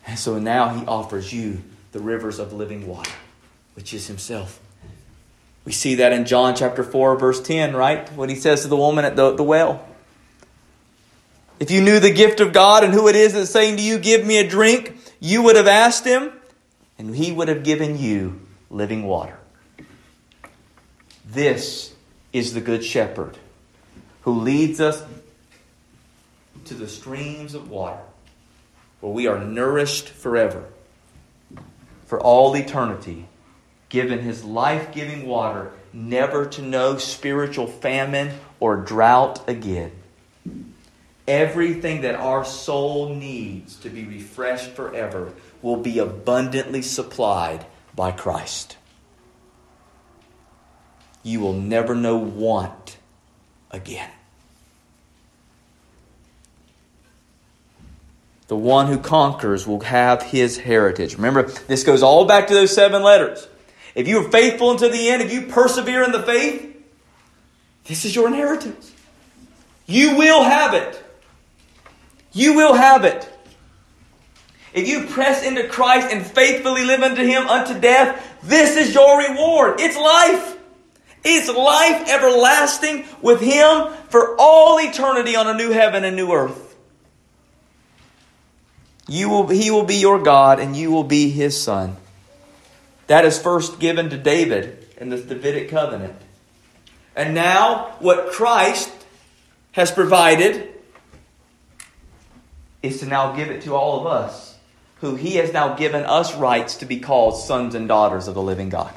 [0.07, 1.62] And so now he offers you
[1.93, 3.12] the rivers of living water,
[3.74, 4.61] which is himself.
[5.64, 8.11] We see that in John chapter 4, verse 10, right?
[8.14, 9.86] When he says to the woman at the, the well.
[11.58, 13.98] If you knew the gift of God and who it is that's saying to you,
[13.98, 16.32] Give me a drink, you would have asked him,
[16.98, 18.40] and he would have given you
[18.70, 19.36] living water.
[21.26, 21.94] This
[22.32, 23.36] is the Good Shepherd
[24.22, 25.04] who leads us
[26.64, 28.00] to the streams of water
[29.00, 30.64] where we are nourished forever,
[32.06, 33.26] for all eternity,
[33.91, 39.93] given his life giving water, never to know spiritual famine or drought again.
[41.28, 48.76] Everything that our soul needs to be refreshed forever will be abundantly supplied by Christ.
[51.22, 52.97] You will never know want
[53.70, 54.11] again.
[58.49, 61.14] The one who conquers will have his heritage.
[61.14, 63.47] Remember, this goes all back to those seven letters.
[63.95, 66.66] If you are faithful until the end, if you persevere in the faith,
[67.84, 68.93] this is your inheritance.
[69.86, 71.03] You will have it.
[72.32, 73.28] You will have it.
[74.72, 79.18] If you press into Christ and faithfully live unto Him unto death, this is your
[79.18, 79.80] reward.
[79.80, 80.59] It's life.
[81.24, 86.76] It's life everlasting with Him for all eternity on a new heaven and new earth.
[89.09, 91.97] You will, he will be your God and you will be His Son.
[93.11, 96.14] That is first given to David in the Davidic covenant.
[97.16, 98.88] And now, what Christ
[99.72, 100.68] has provided
[102.84, 104.56] is to now give it to all of us
[105.00, 108.42] who he has now given us rights to be called sons and daughters of the
[108.42, 108.94] living God.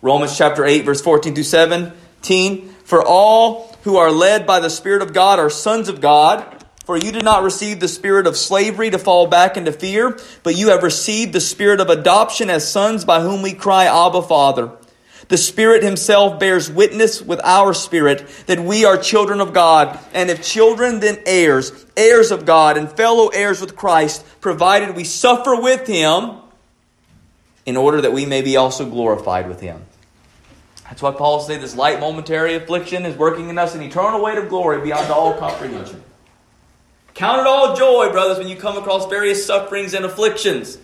[0.00, 2.70] Romans chapter 8, verse 14 through 17.
[2.84, 6.53] For all who are led by the Spirit of God are sons of God.
[6.84, 10.56] For you did not receive the spirit of slavery to fall back into fear, but
[10.56, 14.70] you have received the spirit of adoption as sons by whom we cry, Abba, Father.
[15.28, 20.28] The Spirit Himself bears witness with our spirit that we are children of God, and
[20.28, 25.58] if children, then heirs, heirs of God, and fellow heirs with Christ, provided we suffer
[25.58, 26.36] with Him
[27.64, 29.82] in order that we may be also glorified with Him.
[30.84, 34.36] That's why Paul says this light momentary affliction is working in us an eternal weight
[34.36, 36.02] of glory beyond all comprehension.
[37.14, 40.78] Count it all joy, brothers, when you come across various sufferings and afflictions.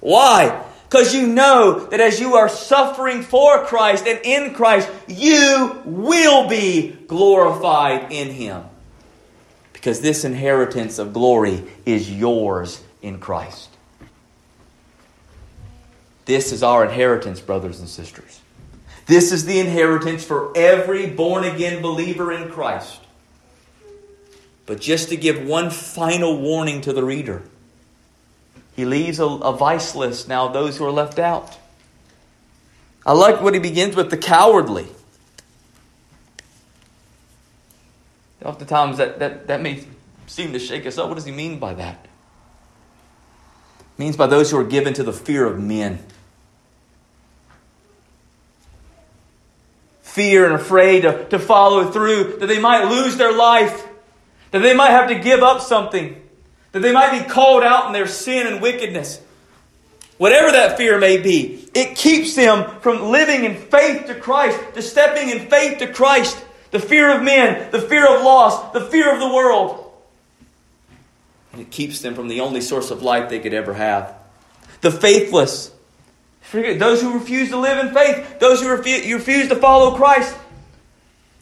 [0.00, 0.64] Why?
[0.88, 6.48] Because you know that as you are suffering for Christ and in Christ, you will
[6.48, 8.64] be glorified in Him.
[9.72, 13.70] Because this inheritance of glory is yours in Christ.
[16.24, 18.40] This is our inheritance, brothers and sisters.
[19.06, 23.00] This is the inheritance for every born again believer in Christ.
[24.68, 27.42] But just to give one final warning to the reader
[28.76, 31.58] he leaves a, a vice list now those who are left out.
[33.04, 34.86] I like what he begins with the cowardly.
[38.44, 39.84] Oftentimes that, that, that may
[40.28, 41.08] seem to shake us up.
[41.08, 42.06] What does he mean by that?
[43.98, 45.98] means by those who are given to the fear of men.
[50.02, 53.87] Fear and afraid to, to follow through, that they might lose their life,
[54.50, 56.20] that they might have to give up something,
[56.72, 59.20] that they might be called out in their sin and wickedness.
[60.16, 64.82] Whatever that fear may be, it keeps them from living in faith to Christ, to
[64.82, 66.44] stepping in faith to Christ.
[66.70, 69.92] The fear of men, the fear of loss, the fear of the world.
[71.52, 74.14] And it keeps them from the only source of life they could ever have.
[74.80, 75.72] The faithless.
[76.52, 80.36] Those who refuse to live in faith, those who refuse to follow Christ,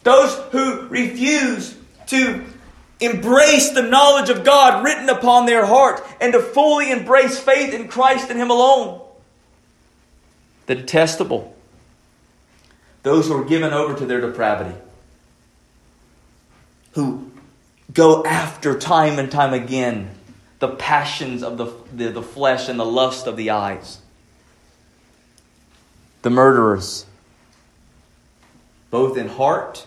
[0.02, 1.76] those who refuse
[2.08, 2.44] to
[3.00, 7.88] embrace the knowledge of God written upon their heart and to fully embrace faith in
[7.88, 9.02] Christ and Him alone.
[10.66, 11.54] The detestable,
[13.02, 14.76] those who are given over to their depravity,
[16.92, 17.30] who
[17.92, 20.10] go after time and time again
[20.58, 23.98] the passions of the, the, the flesh and the lust of the eyes.
[26.22, 27.06] The murderers,
[28.90, 29.86] both in heart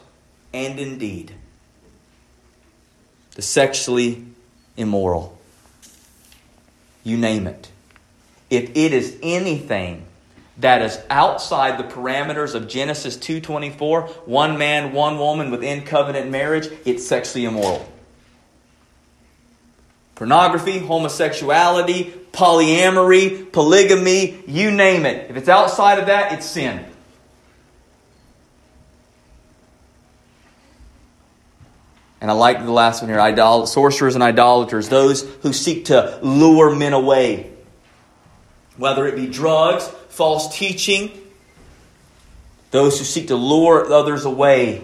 [0.53, 1.33] and in deed.
[3.39, 4.25] The sexually
[4.75, 5.39] immoral.
[7.05, 7.71] You name it.
[8.49, 10.03] If it is anything
[10.57, 16.67] that is outside the parameters of Genesis 2:24, one man, one woman within covenant marriage,
[16.83, 17.87] it's sexually immoral.
[20.15, 25.29] Pornography, homosexuality, polyamory, polygamy, you name it.
[25.29, 26.83] If it's outside of that, it's sin.
[32.21, 36.19] And I like the last one here idol- sorcerers and idolaters, those who seek to
[36.21, 37.51] lure men away.
[38.77, 41.11] Whether it be drugs, false teaching,
[42.71, 44.83] those who seek to lure others away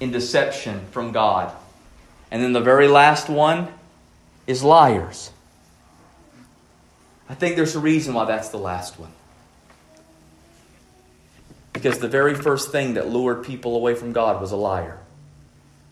[0.00, 1.52] in deception from God.
[2.30, 3.68] And then the very last one
[4.46, 5.30] is liars.
[7.28, 9.10] I think there's a reason why that's the last one.
[11.72, 14.98] Because the very first thing that lured people away from God was a liar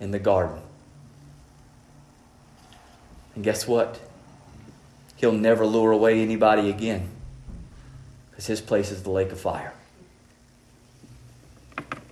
[0.05, 0.61] in the garden.
[3.35, 3.99] And guess what?
[5.17, 7.09] He'll never lure away anybody again
[8.31, 9.75] because his place is the lake of fire.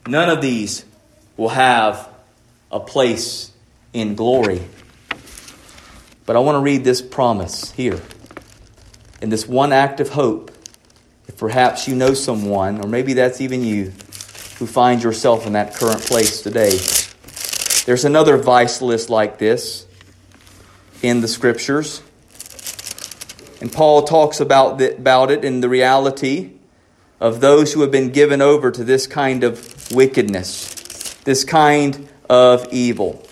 [0.09, 0.85] None of these
[1.37, 2.09] will have
[2.73, 3.53] a place
[3.93, 4.63] in glory
[6.25, 8.01] but I want to read this promise here.
[9.21, 10.51] In this one act of hope,
[11.29, 13.93] if perhaps you know someone, or maybe that's even you,
[14.59, 16.79] who finds yourself in that current place today.
[17.85, 19.87] There's another vice list like this
[21.03, 22.03] in the scriptures.
[23.61, 26.53] And Paul talks about, the, about it in the reality
[27.21, 32.67] of those who have been given over to this kind of wickedness, this kind of
[32.73, 33.25] evil.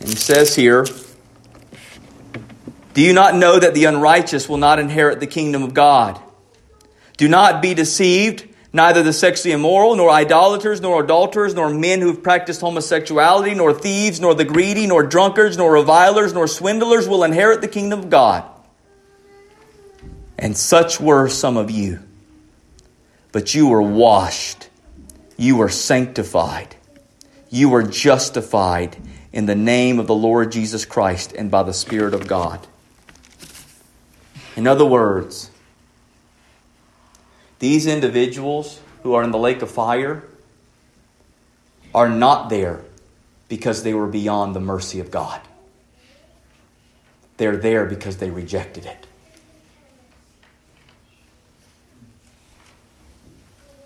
[0.00, 0.86] And he says here,
[2.94, 6.20] Do you not know that the unrighteous will not inherit the kingdom of God?
[7.16, 8.48] Do not be deceived.
[8.74, 13.74] Neither the sexually immoral, nor idolaters, nor adulterers, nor men who have practiced homosexuality, nor
[13.74, 18.08] thieves, nor the greedy, nor drunkards, nor revilers, nor swindlers will inherit the kingdom of
[18.08, 18.44] God.
[20.38, 22.00] And such were some of you.
[23.30, 24.68] But you were washed,
[25.36, 26.74] you were sanctified,
[27.50, 28.96] you were justified
[29.32, 32.66] in the name of the Lord Jesus Christ and by the Spirit of God.
[34.56, 35.51] In other words,
[37.62, 40.24] these individuals who are in the lake of fire
[41.94, 42.80] are not there
[43.48, 45.40] because they were beyond the mercy of God.
[47.36, 49.06] They're there because they rejected it.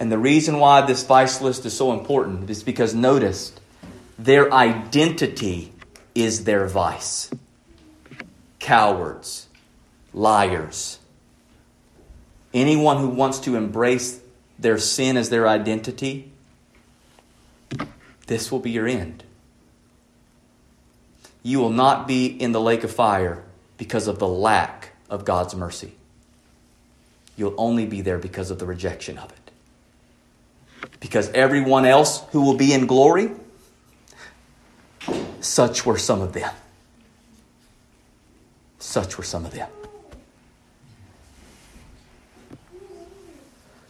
[0.01, 3.53] And the reason why this vice list is so important is because notice
[4.19, 5.71] their identity
[6.15, 7.31] is their vice.
[8.59, 9.49] Cowards,
[10.15, 10.99] liars.
[12.57, 14.19] Anyone who wants to embrace
[14.59, 16.33] their sin as their identity,
[18.29, 19.25] this will be your end.
[21.43, 23.45] You will not be in the lake of fire
[23.77, 25.97] because of the lack of God's mercy.
[27.37, 30.89] You'll only be there because of the rejection of it.
[30.99, 33.33] Because everyone else who will be in glory,
[35.41, 36.55] such were some of them.
[38.79, 39.69] Such were some of them.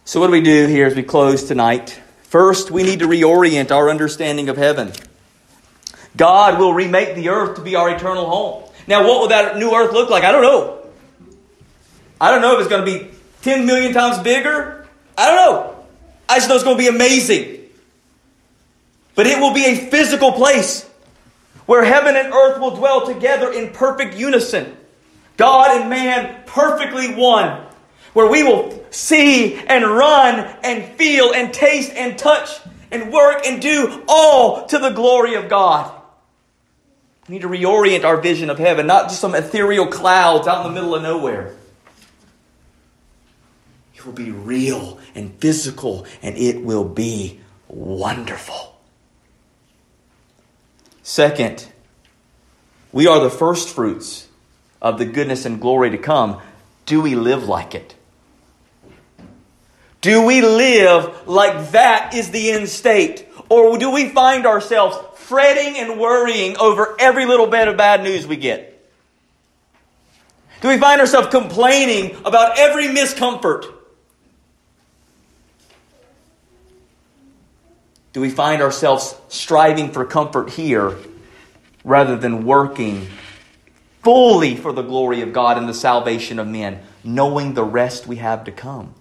[0.07, 1.99] So, what do we do here as we close tonight?
[2.21, 4.93] First, we need to reorient our understanding of heaven.
[6.15, 8.71] God will remake the earth to be our eternal home.
[8.87, 10.23] Now, what will that new earth look like?
[10.23, 10.79] I don't know.
[12.21, 14.87] I don't know if it's going to be 10 million times bigger.
[15.17, 15.85] I don't know.
[16.29, 17.67] I just know it's going to be amazing.
[19.13, 20.89] But it will be a physical place
[21.65, 24.77] where heaven and earth will dwell together in perfect unison.
[25.35, 27.66] God and man perfectly one,
[28.13, 32.49] where we will see and run and feel and taste and touch
[32.91, 35.93] and work and do all to the glory of God.
[37.27, 40.73] We need to reorient our vision of heaven, not just some ethereal clouds out in
[40.73, 41.53] the middle of nowhere.
[43.93, 48.79] It will be real and physical, and it will be wonderful.
[51.03, 51.67] Second,
[52.93, 54.27] we are the first fruits
[54.81, 56.41] of the goodness and glory to come.
[56.85, 57.95] Do we live like it?
[60.07, 63.27] Do we live like that is the end state?
[63.49, 68.25] Or do we find ourselves fretting and worrying over every little bit of bad news
[68.25, 68.89] we get?
[70.61, 73.65] Do we find ourselves complaining about every miscomfort?
[78.13, 80.95] Do we find ourselves striving for comfort here
[81.83, 83.09] rather than working
[84.03, 88.15] fully for the glory of God and the salvation of men, knowing the rest we
[88.15, 88.93] have to come?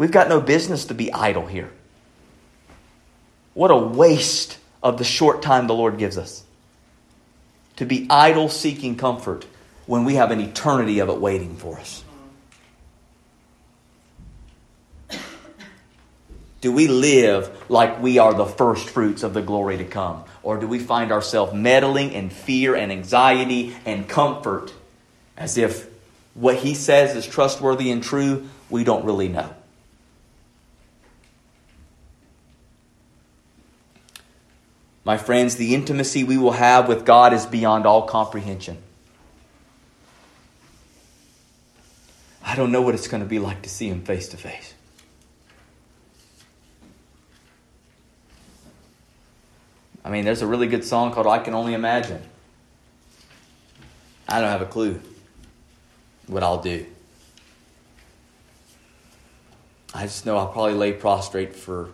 [0.00, 1.70] We've got no business to be idle here.
[3.52, 6.42] What a waste of the short time the Lord gives us.
[7.76, 9.44] To be idle seeking comfort
[9.84, 12.02] when we have an eternity of it waiting for us.
[16.62, 20.24] Do we live like we are the first fruits of the glory to come?
[20.42, 24.72] Or do we find ourselves meddling in fear and anxiety and comfort
[25.36, 25.90] as if
[26.32, 29.54] what he says is trustworthy and true, we don't really know?
[35.04, 38.78] My friends, the intimacy we will have with God is beyond all comprehension.
[42.44, 44.74] I don't know what it's going to be like to see Him face to face.
[50.04, 52.22] I mean, there's a really good song called I Can Only Imagine.
[54.28, 55.00] I don't have a clue
[56.26, 56.86] what I'll do.
[59.92, 61.90] I just know I'll probably lay prostrate for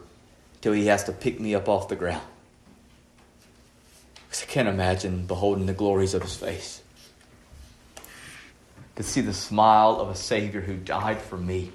[0.60, 2.22] till he has to pick me up off the ground.
[4.36, 6.82] Because I can't imagine beholding the glories of his face.
[8.96, 11.72] To see the smile of a Savior who died for me.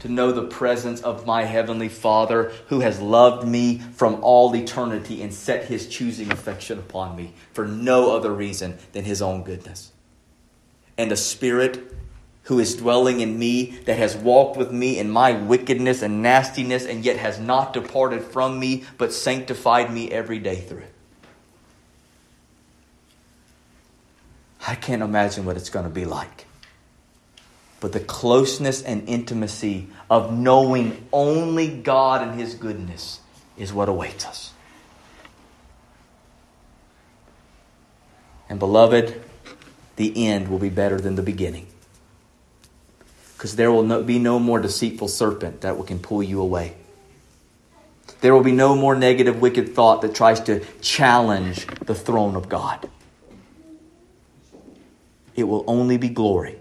[0.00, 5.22] To know the presence of my Heavenly Father who has loved me from all eternity
[5.22, 9.92] and set his choosing affection upon me for no other reason than his own goodness.
[10.98, 11.94] And a Spirit
[12.44, 16.86] who is dwelling in me, that has walked with me in my wickedness and nastiness,
[16.86, 20.82] and yet has not departed from me, but sanctified me every day through
[24.66, 26.46] I can't imagine what it's going to be like.
[27.80, 33.20] But the closeness and intimacy of knowing only God and His goodness
[33.56, 34.52] is what awaits us.
[38.48, 39.22] And, beloved,
[39.96, 41.66] the end will be better than the beginning.
[43.36, 46.74] Because there will no, be no more deceitful serpent that can pull you away.
[48.20, 52.48] There will be no more negative, wicked thought that tries to challenge the throne of
[52.48, 52.88] God
[55.38, 56.56] it will only be glory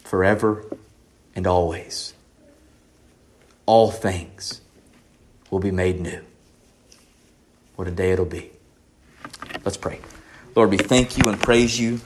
[0.00, 0.64] forever
[1.36, 2.14] and always.
[3.64, 4.60] All things
[5.48, 6.20] will be made new.
[7.76, 8.50] What a day it'll be.
[9.64, 10.00] Let's pray.
[10.56, 12.00] Lord, we thank you and praise you.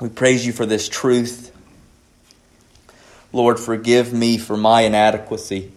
[0.00, 1.50] We praise you for this truth.
[3.32, 5.72] Lord, forgive me for my inadequacy,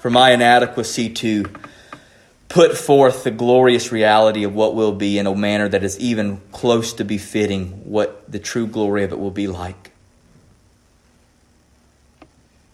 [0.00, 1.46] for my inadequacy to
[2.48, 6.40] put forth the glorious reality of what will be in a manner that is even
[6.52, 9.92] close to befitting what the true glory of it will be like.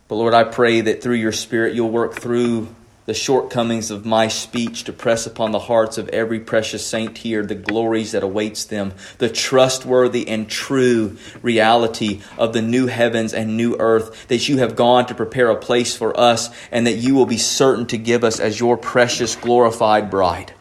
[0.08, 2.68] But Lord, I pray that through your Spirit you'll work through
[3.06, 7.44] the shortcomings of my speech to press upon the hearts of every precious saint here
[7.44, 13.56] the glories that awaits them, the trustworthy and true reality of the new heavens and
[13.56, 17.14] new earth, that you have gone to prepare a place for us, and that you
[17.14, 20.54] will be certain to give us as your precious glorified bride.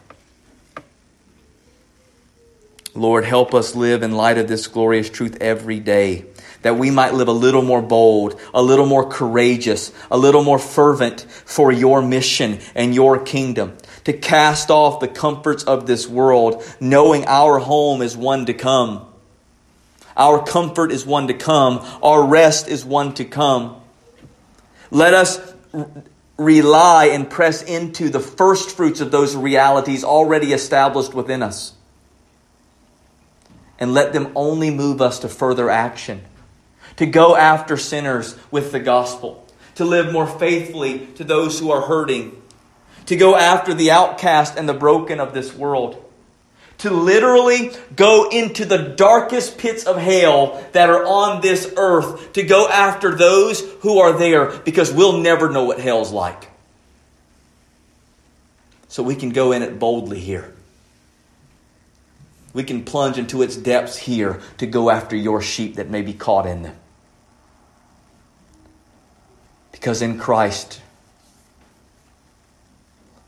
[2.94, 6.26] Lord, help us live in light of this glorious truth every day
[6.62, 10.58] that we might live a little more bold, a little more courageous, a little more
[10.58, 13.76] fervent for your mission and your kingdom.
[14.04, 19.06] To cast off the comforts of this world, knowing our home is one to come.
[20.16, 21.86] Our comfort is one to come.
[22.02, 23.80] Our rest is one to come.
[24.90, 25.40] Let us
[26.36, 31.74] rely and press into the first fruits of those realities already established within us.
[33.78, 36.22] And let them only move us to further action
[37.02, 41.80] to go after sinners with the gospel, to live more faithfully to those who are
[41.80, 42.40] hurting,
[43.06, 46.00] to go after the outcast and the broken of this world,
[46.78, 52.44] to literally go into the darkest pits of hell that are on this earth to
[52.44, 56.50] go after those who are there because we'll never know what hell's like.
[58.86, 60.54] So we can go in it boldly here.
[62.54, 66.12] We can plunge into its depths here to go after your sheep that may be
[66.12, 66.76] caught in them.
[69.82, 70.80] Because in Christ,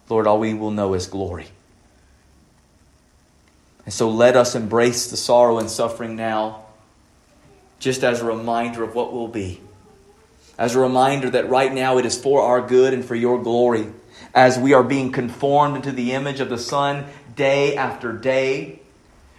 [0.09, 1.49] Lord, all we will know is glory.
[3.85, 6.63] And so let us embrace the sorrow and suffering now,
[7.81, 9.61] just as a reminder of what will be.
[10.57, 13.89] As a reminder that right now it is for our good and for your glory,
[14.33, 17.05] as we are being conformed into the image of the Son
[17.35, 18.79] day after day,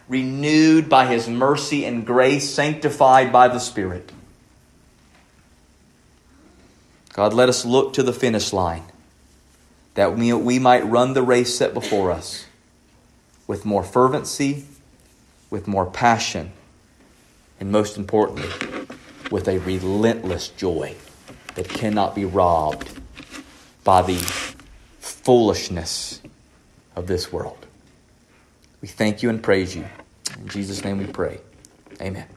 [0.10, 4.12] renewed by his mercy and grace, sanctified by the Spirit.
[7.16, 8.84] God, let us look to the finish line
[9.94, 12.46] that we, we might run the race set before us
[13.48, 14.66] with more fervency,
[15.50, 16.52] with more passion,
[17.58, 18.50] and most importantly,
[19.32, 20.94] with a relentless joy
[21.54, 23.00] that cannot be robbed
[23.86, 24.18] by the
[25.00, 26.22] foolishness
[26.98, 27.66] of this world.
[28.82, 29.86] We thank you and praise you.
[30.38, 31.40] In Jesus' name we pray.
[32.02, 32.35] Amen.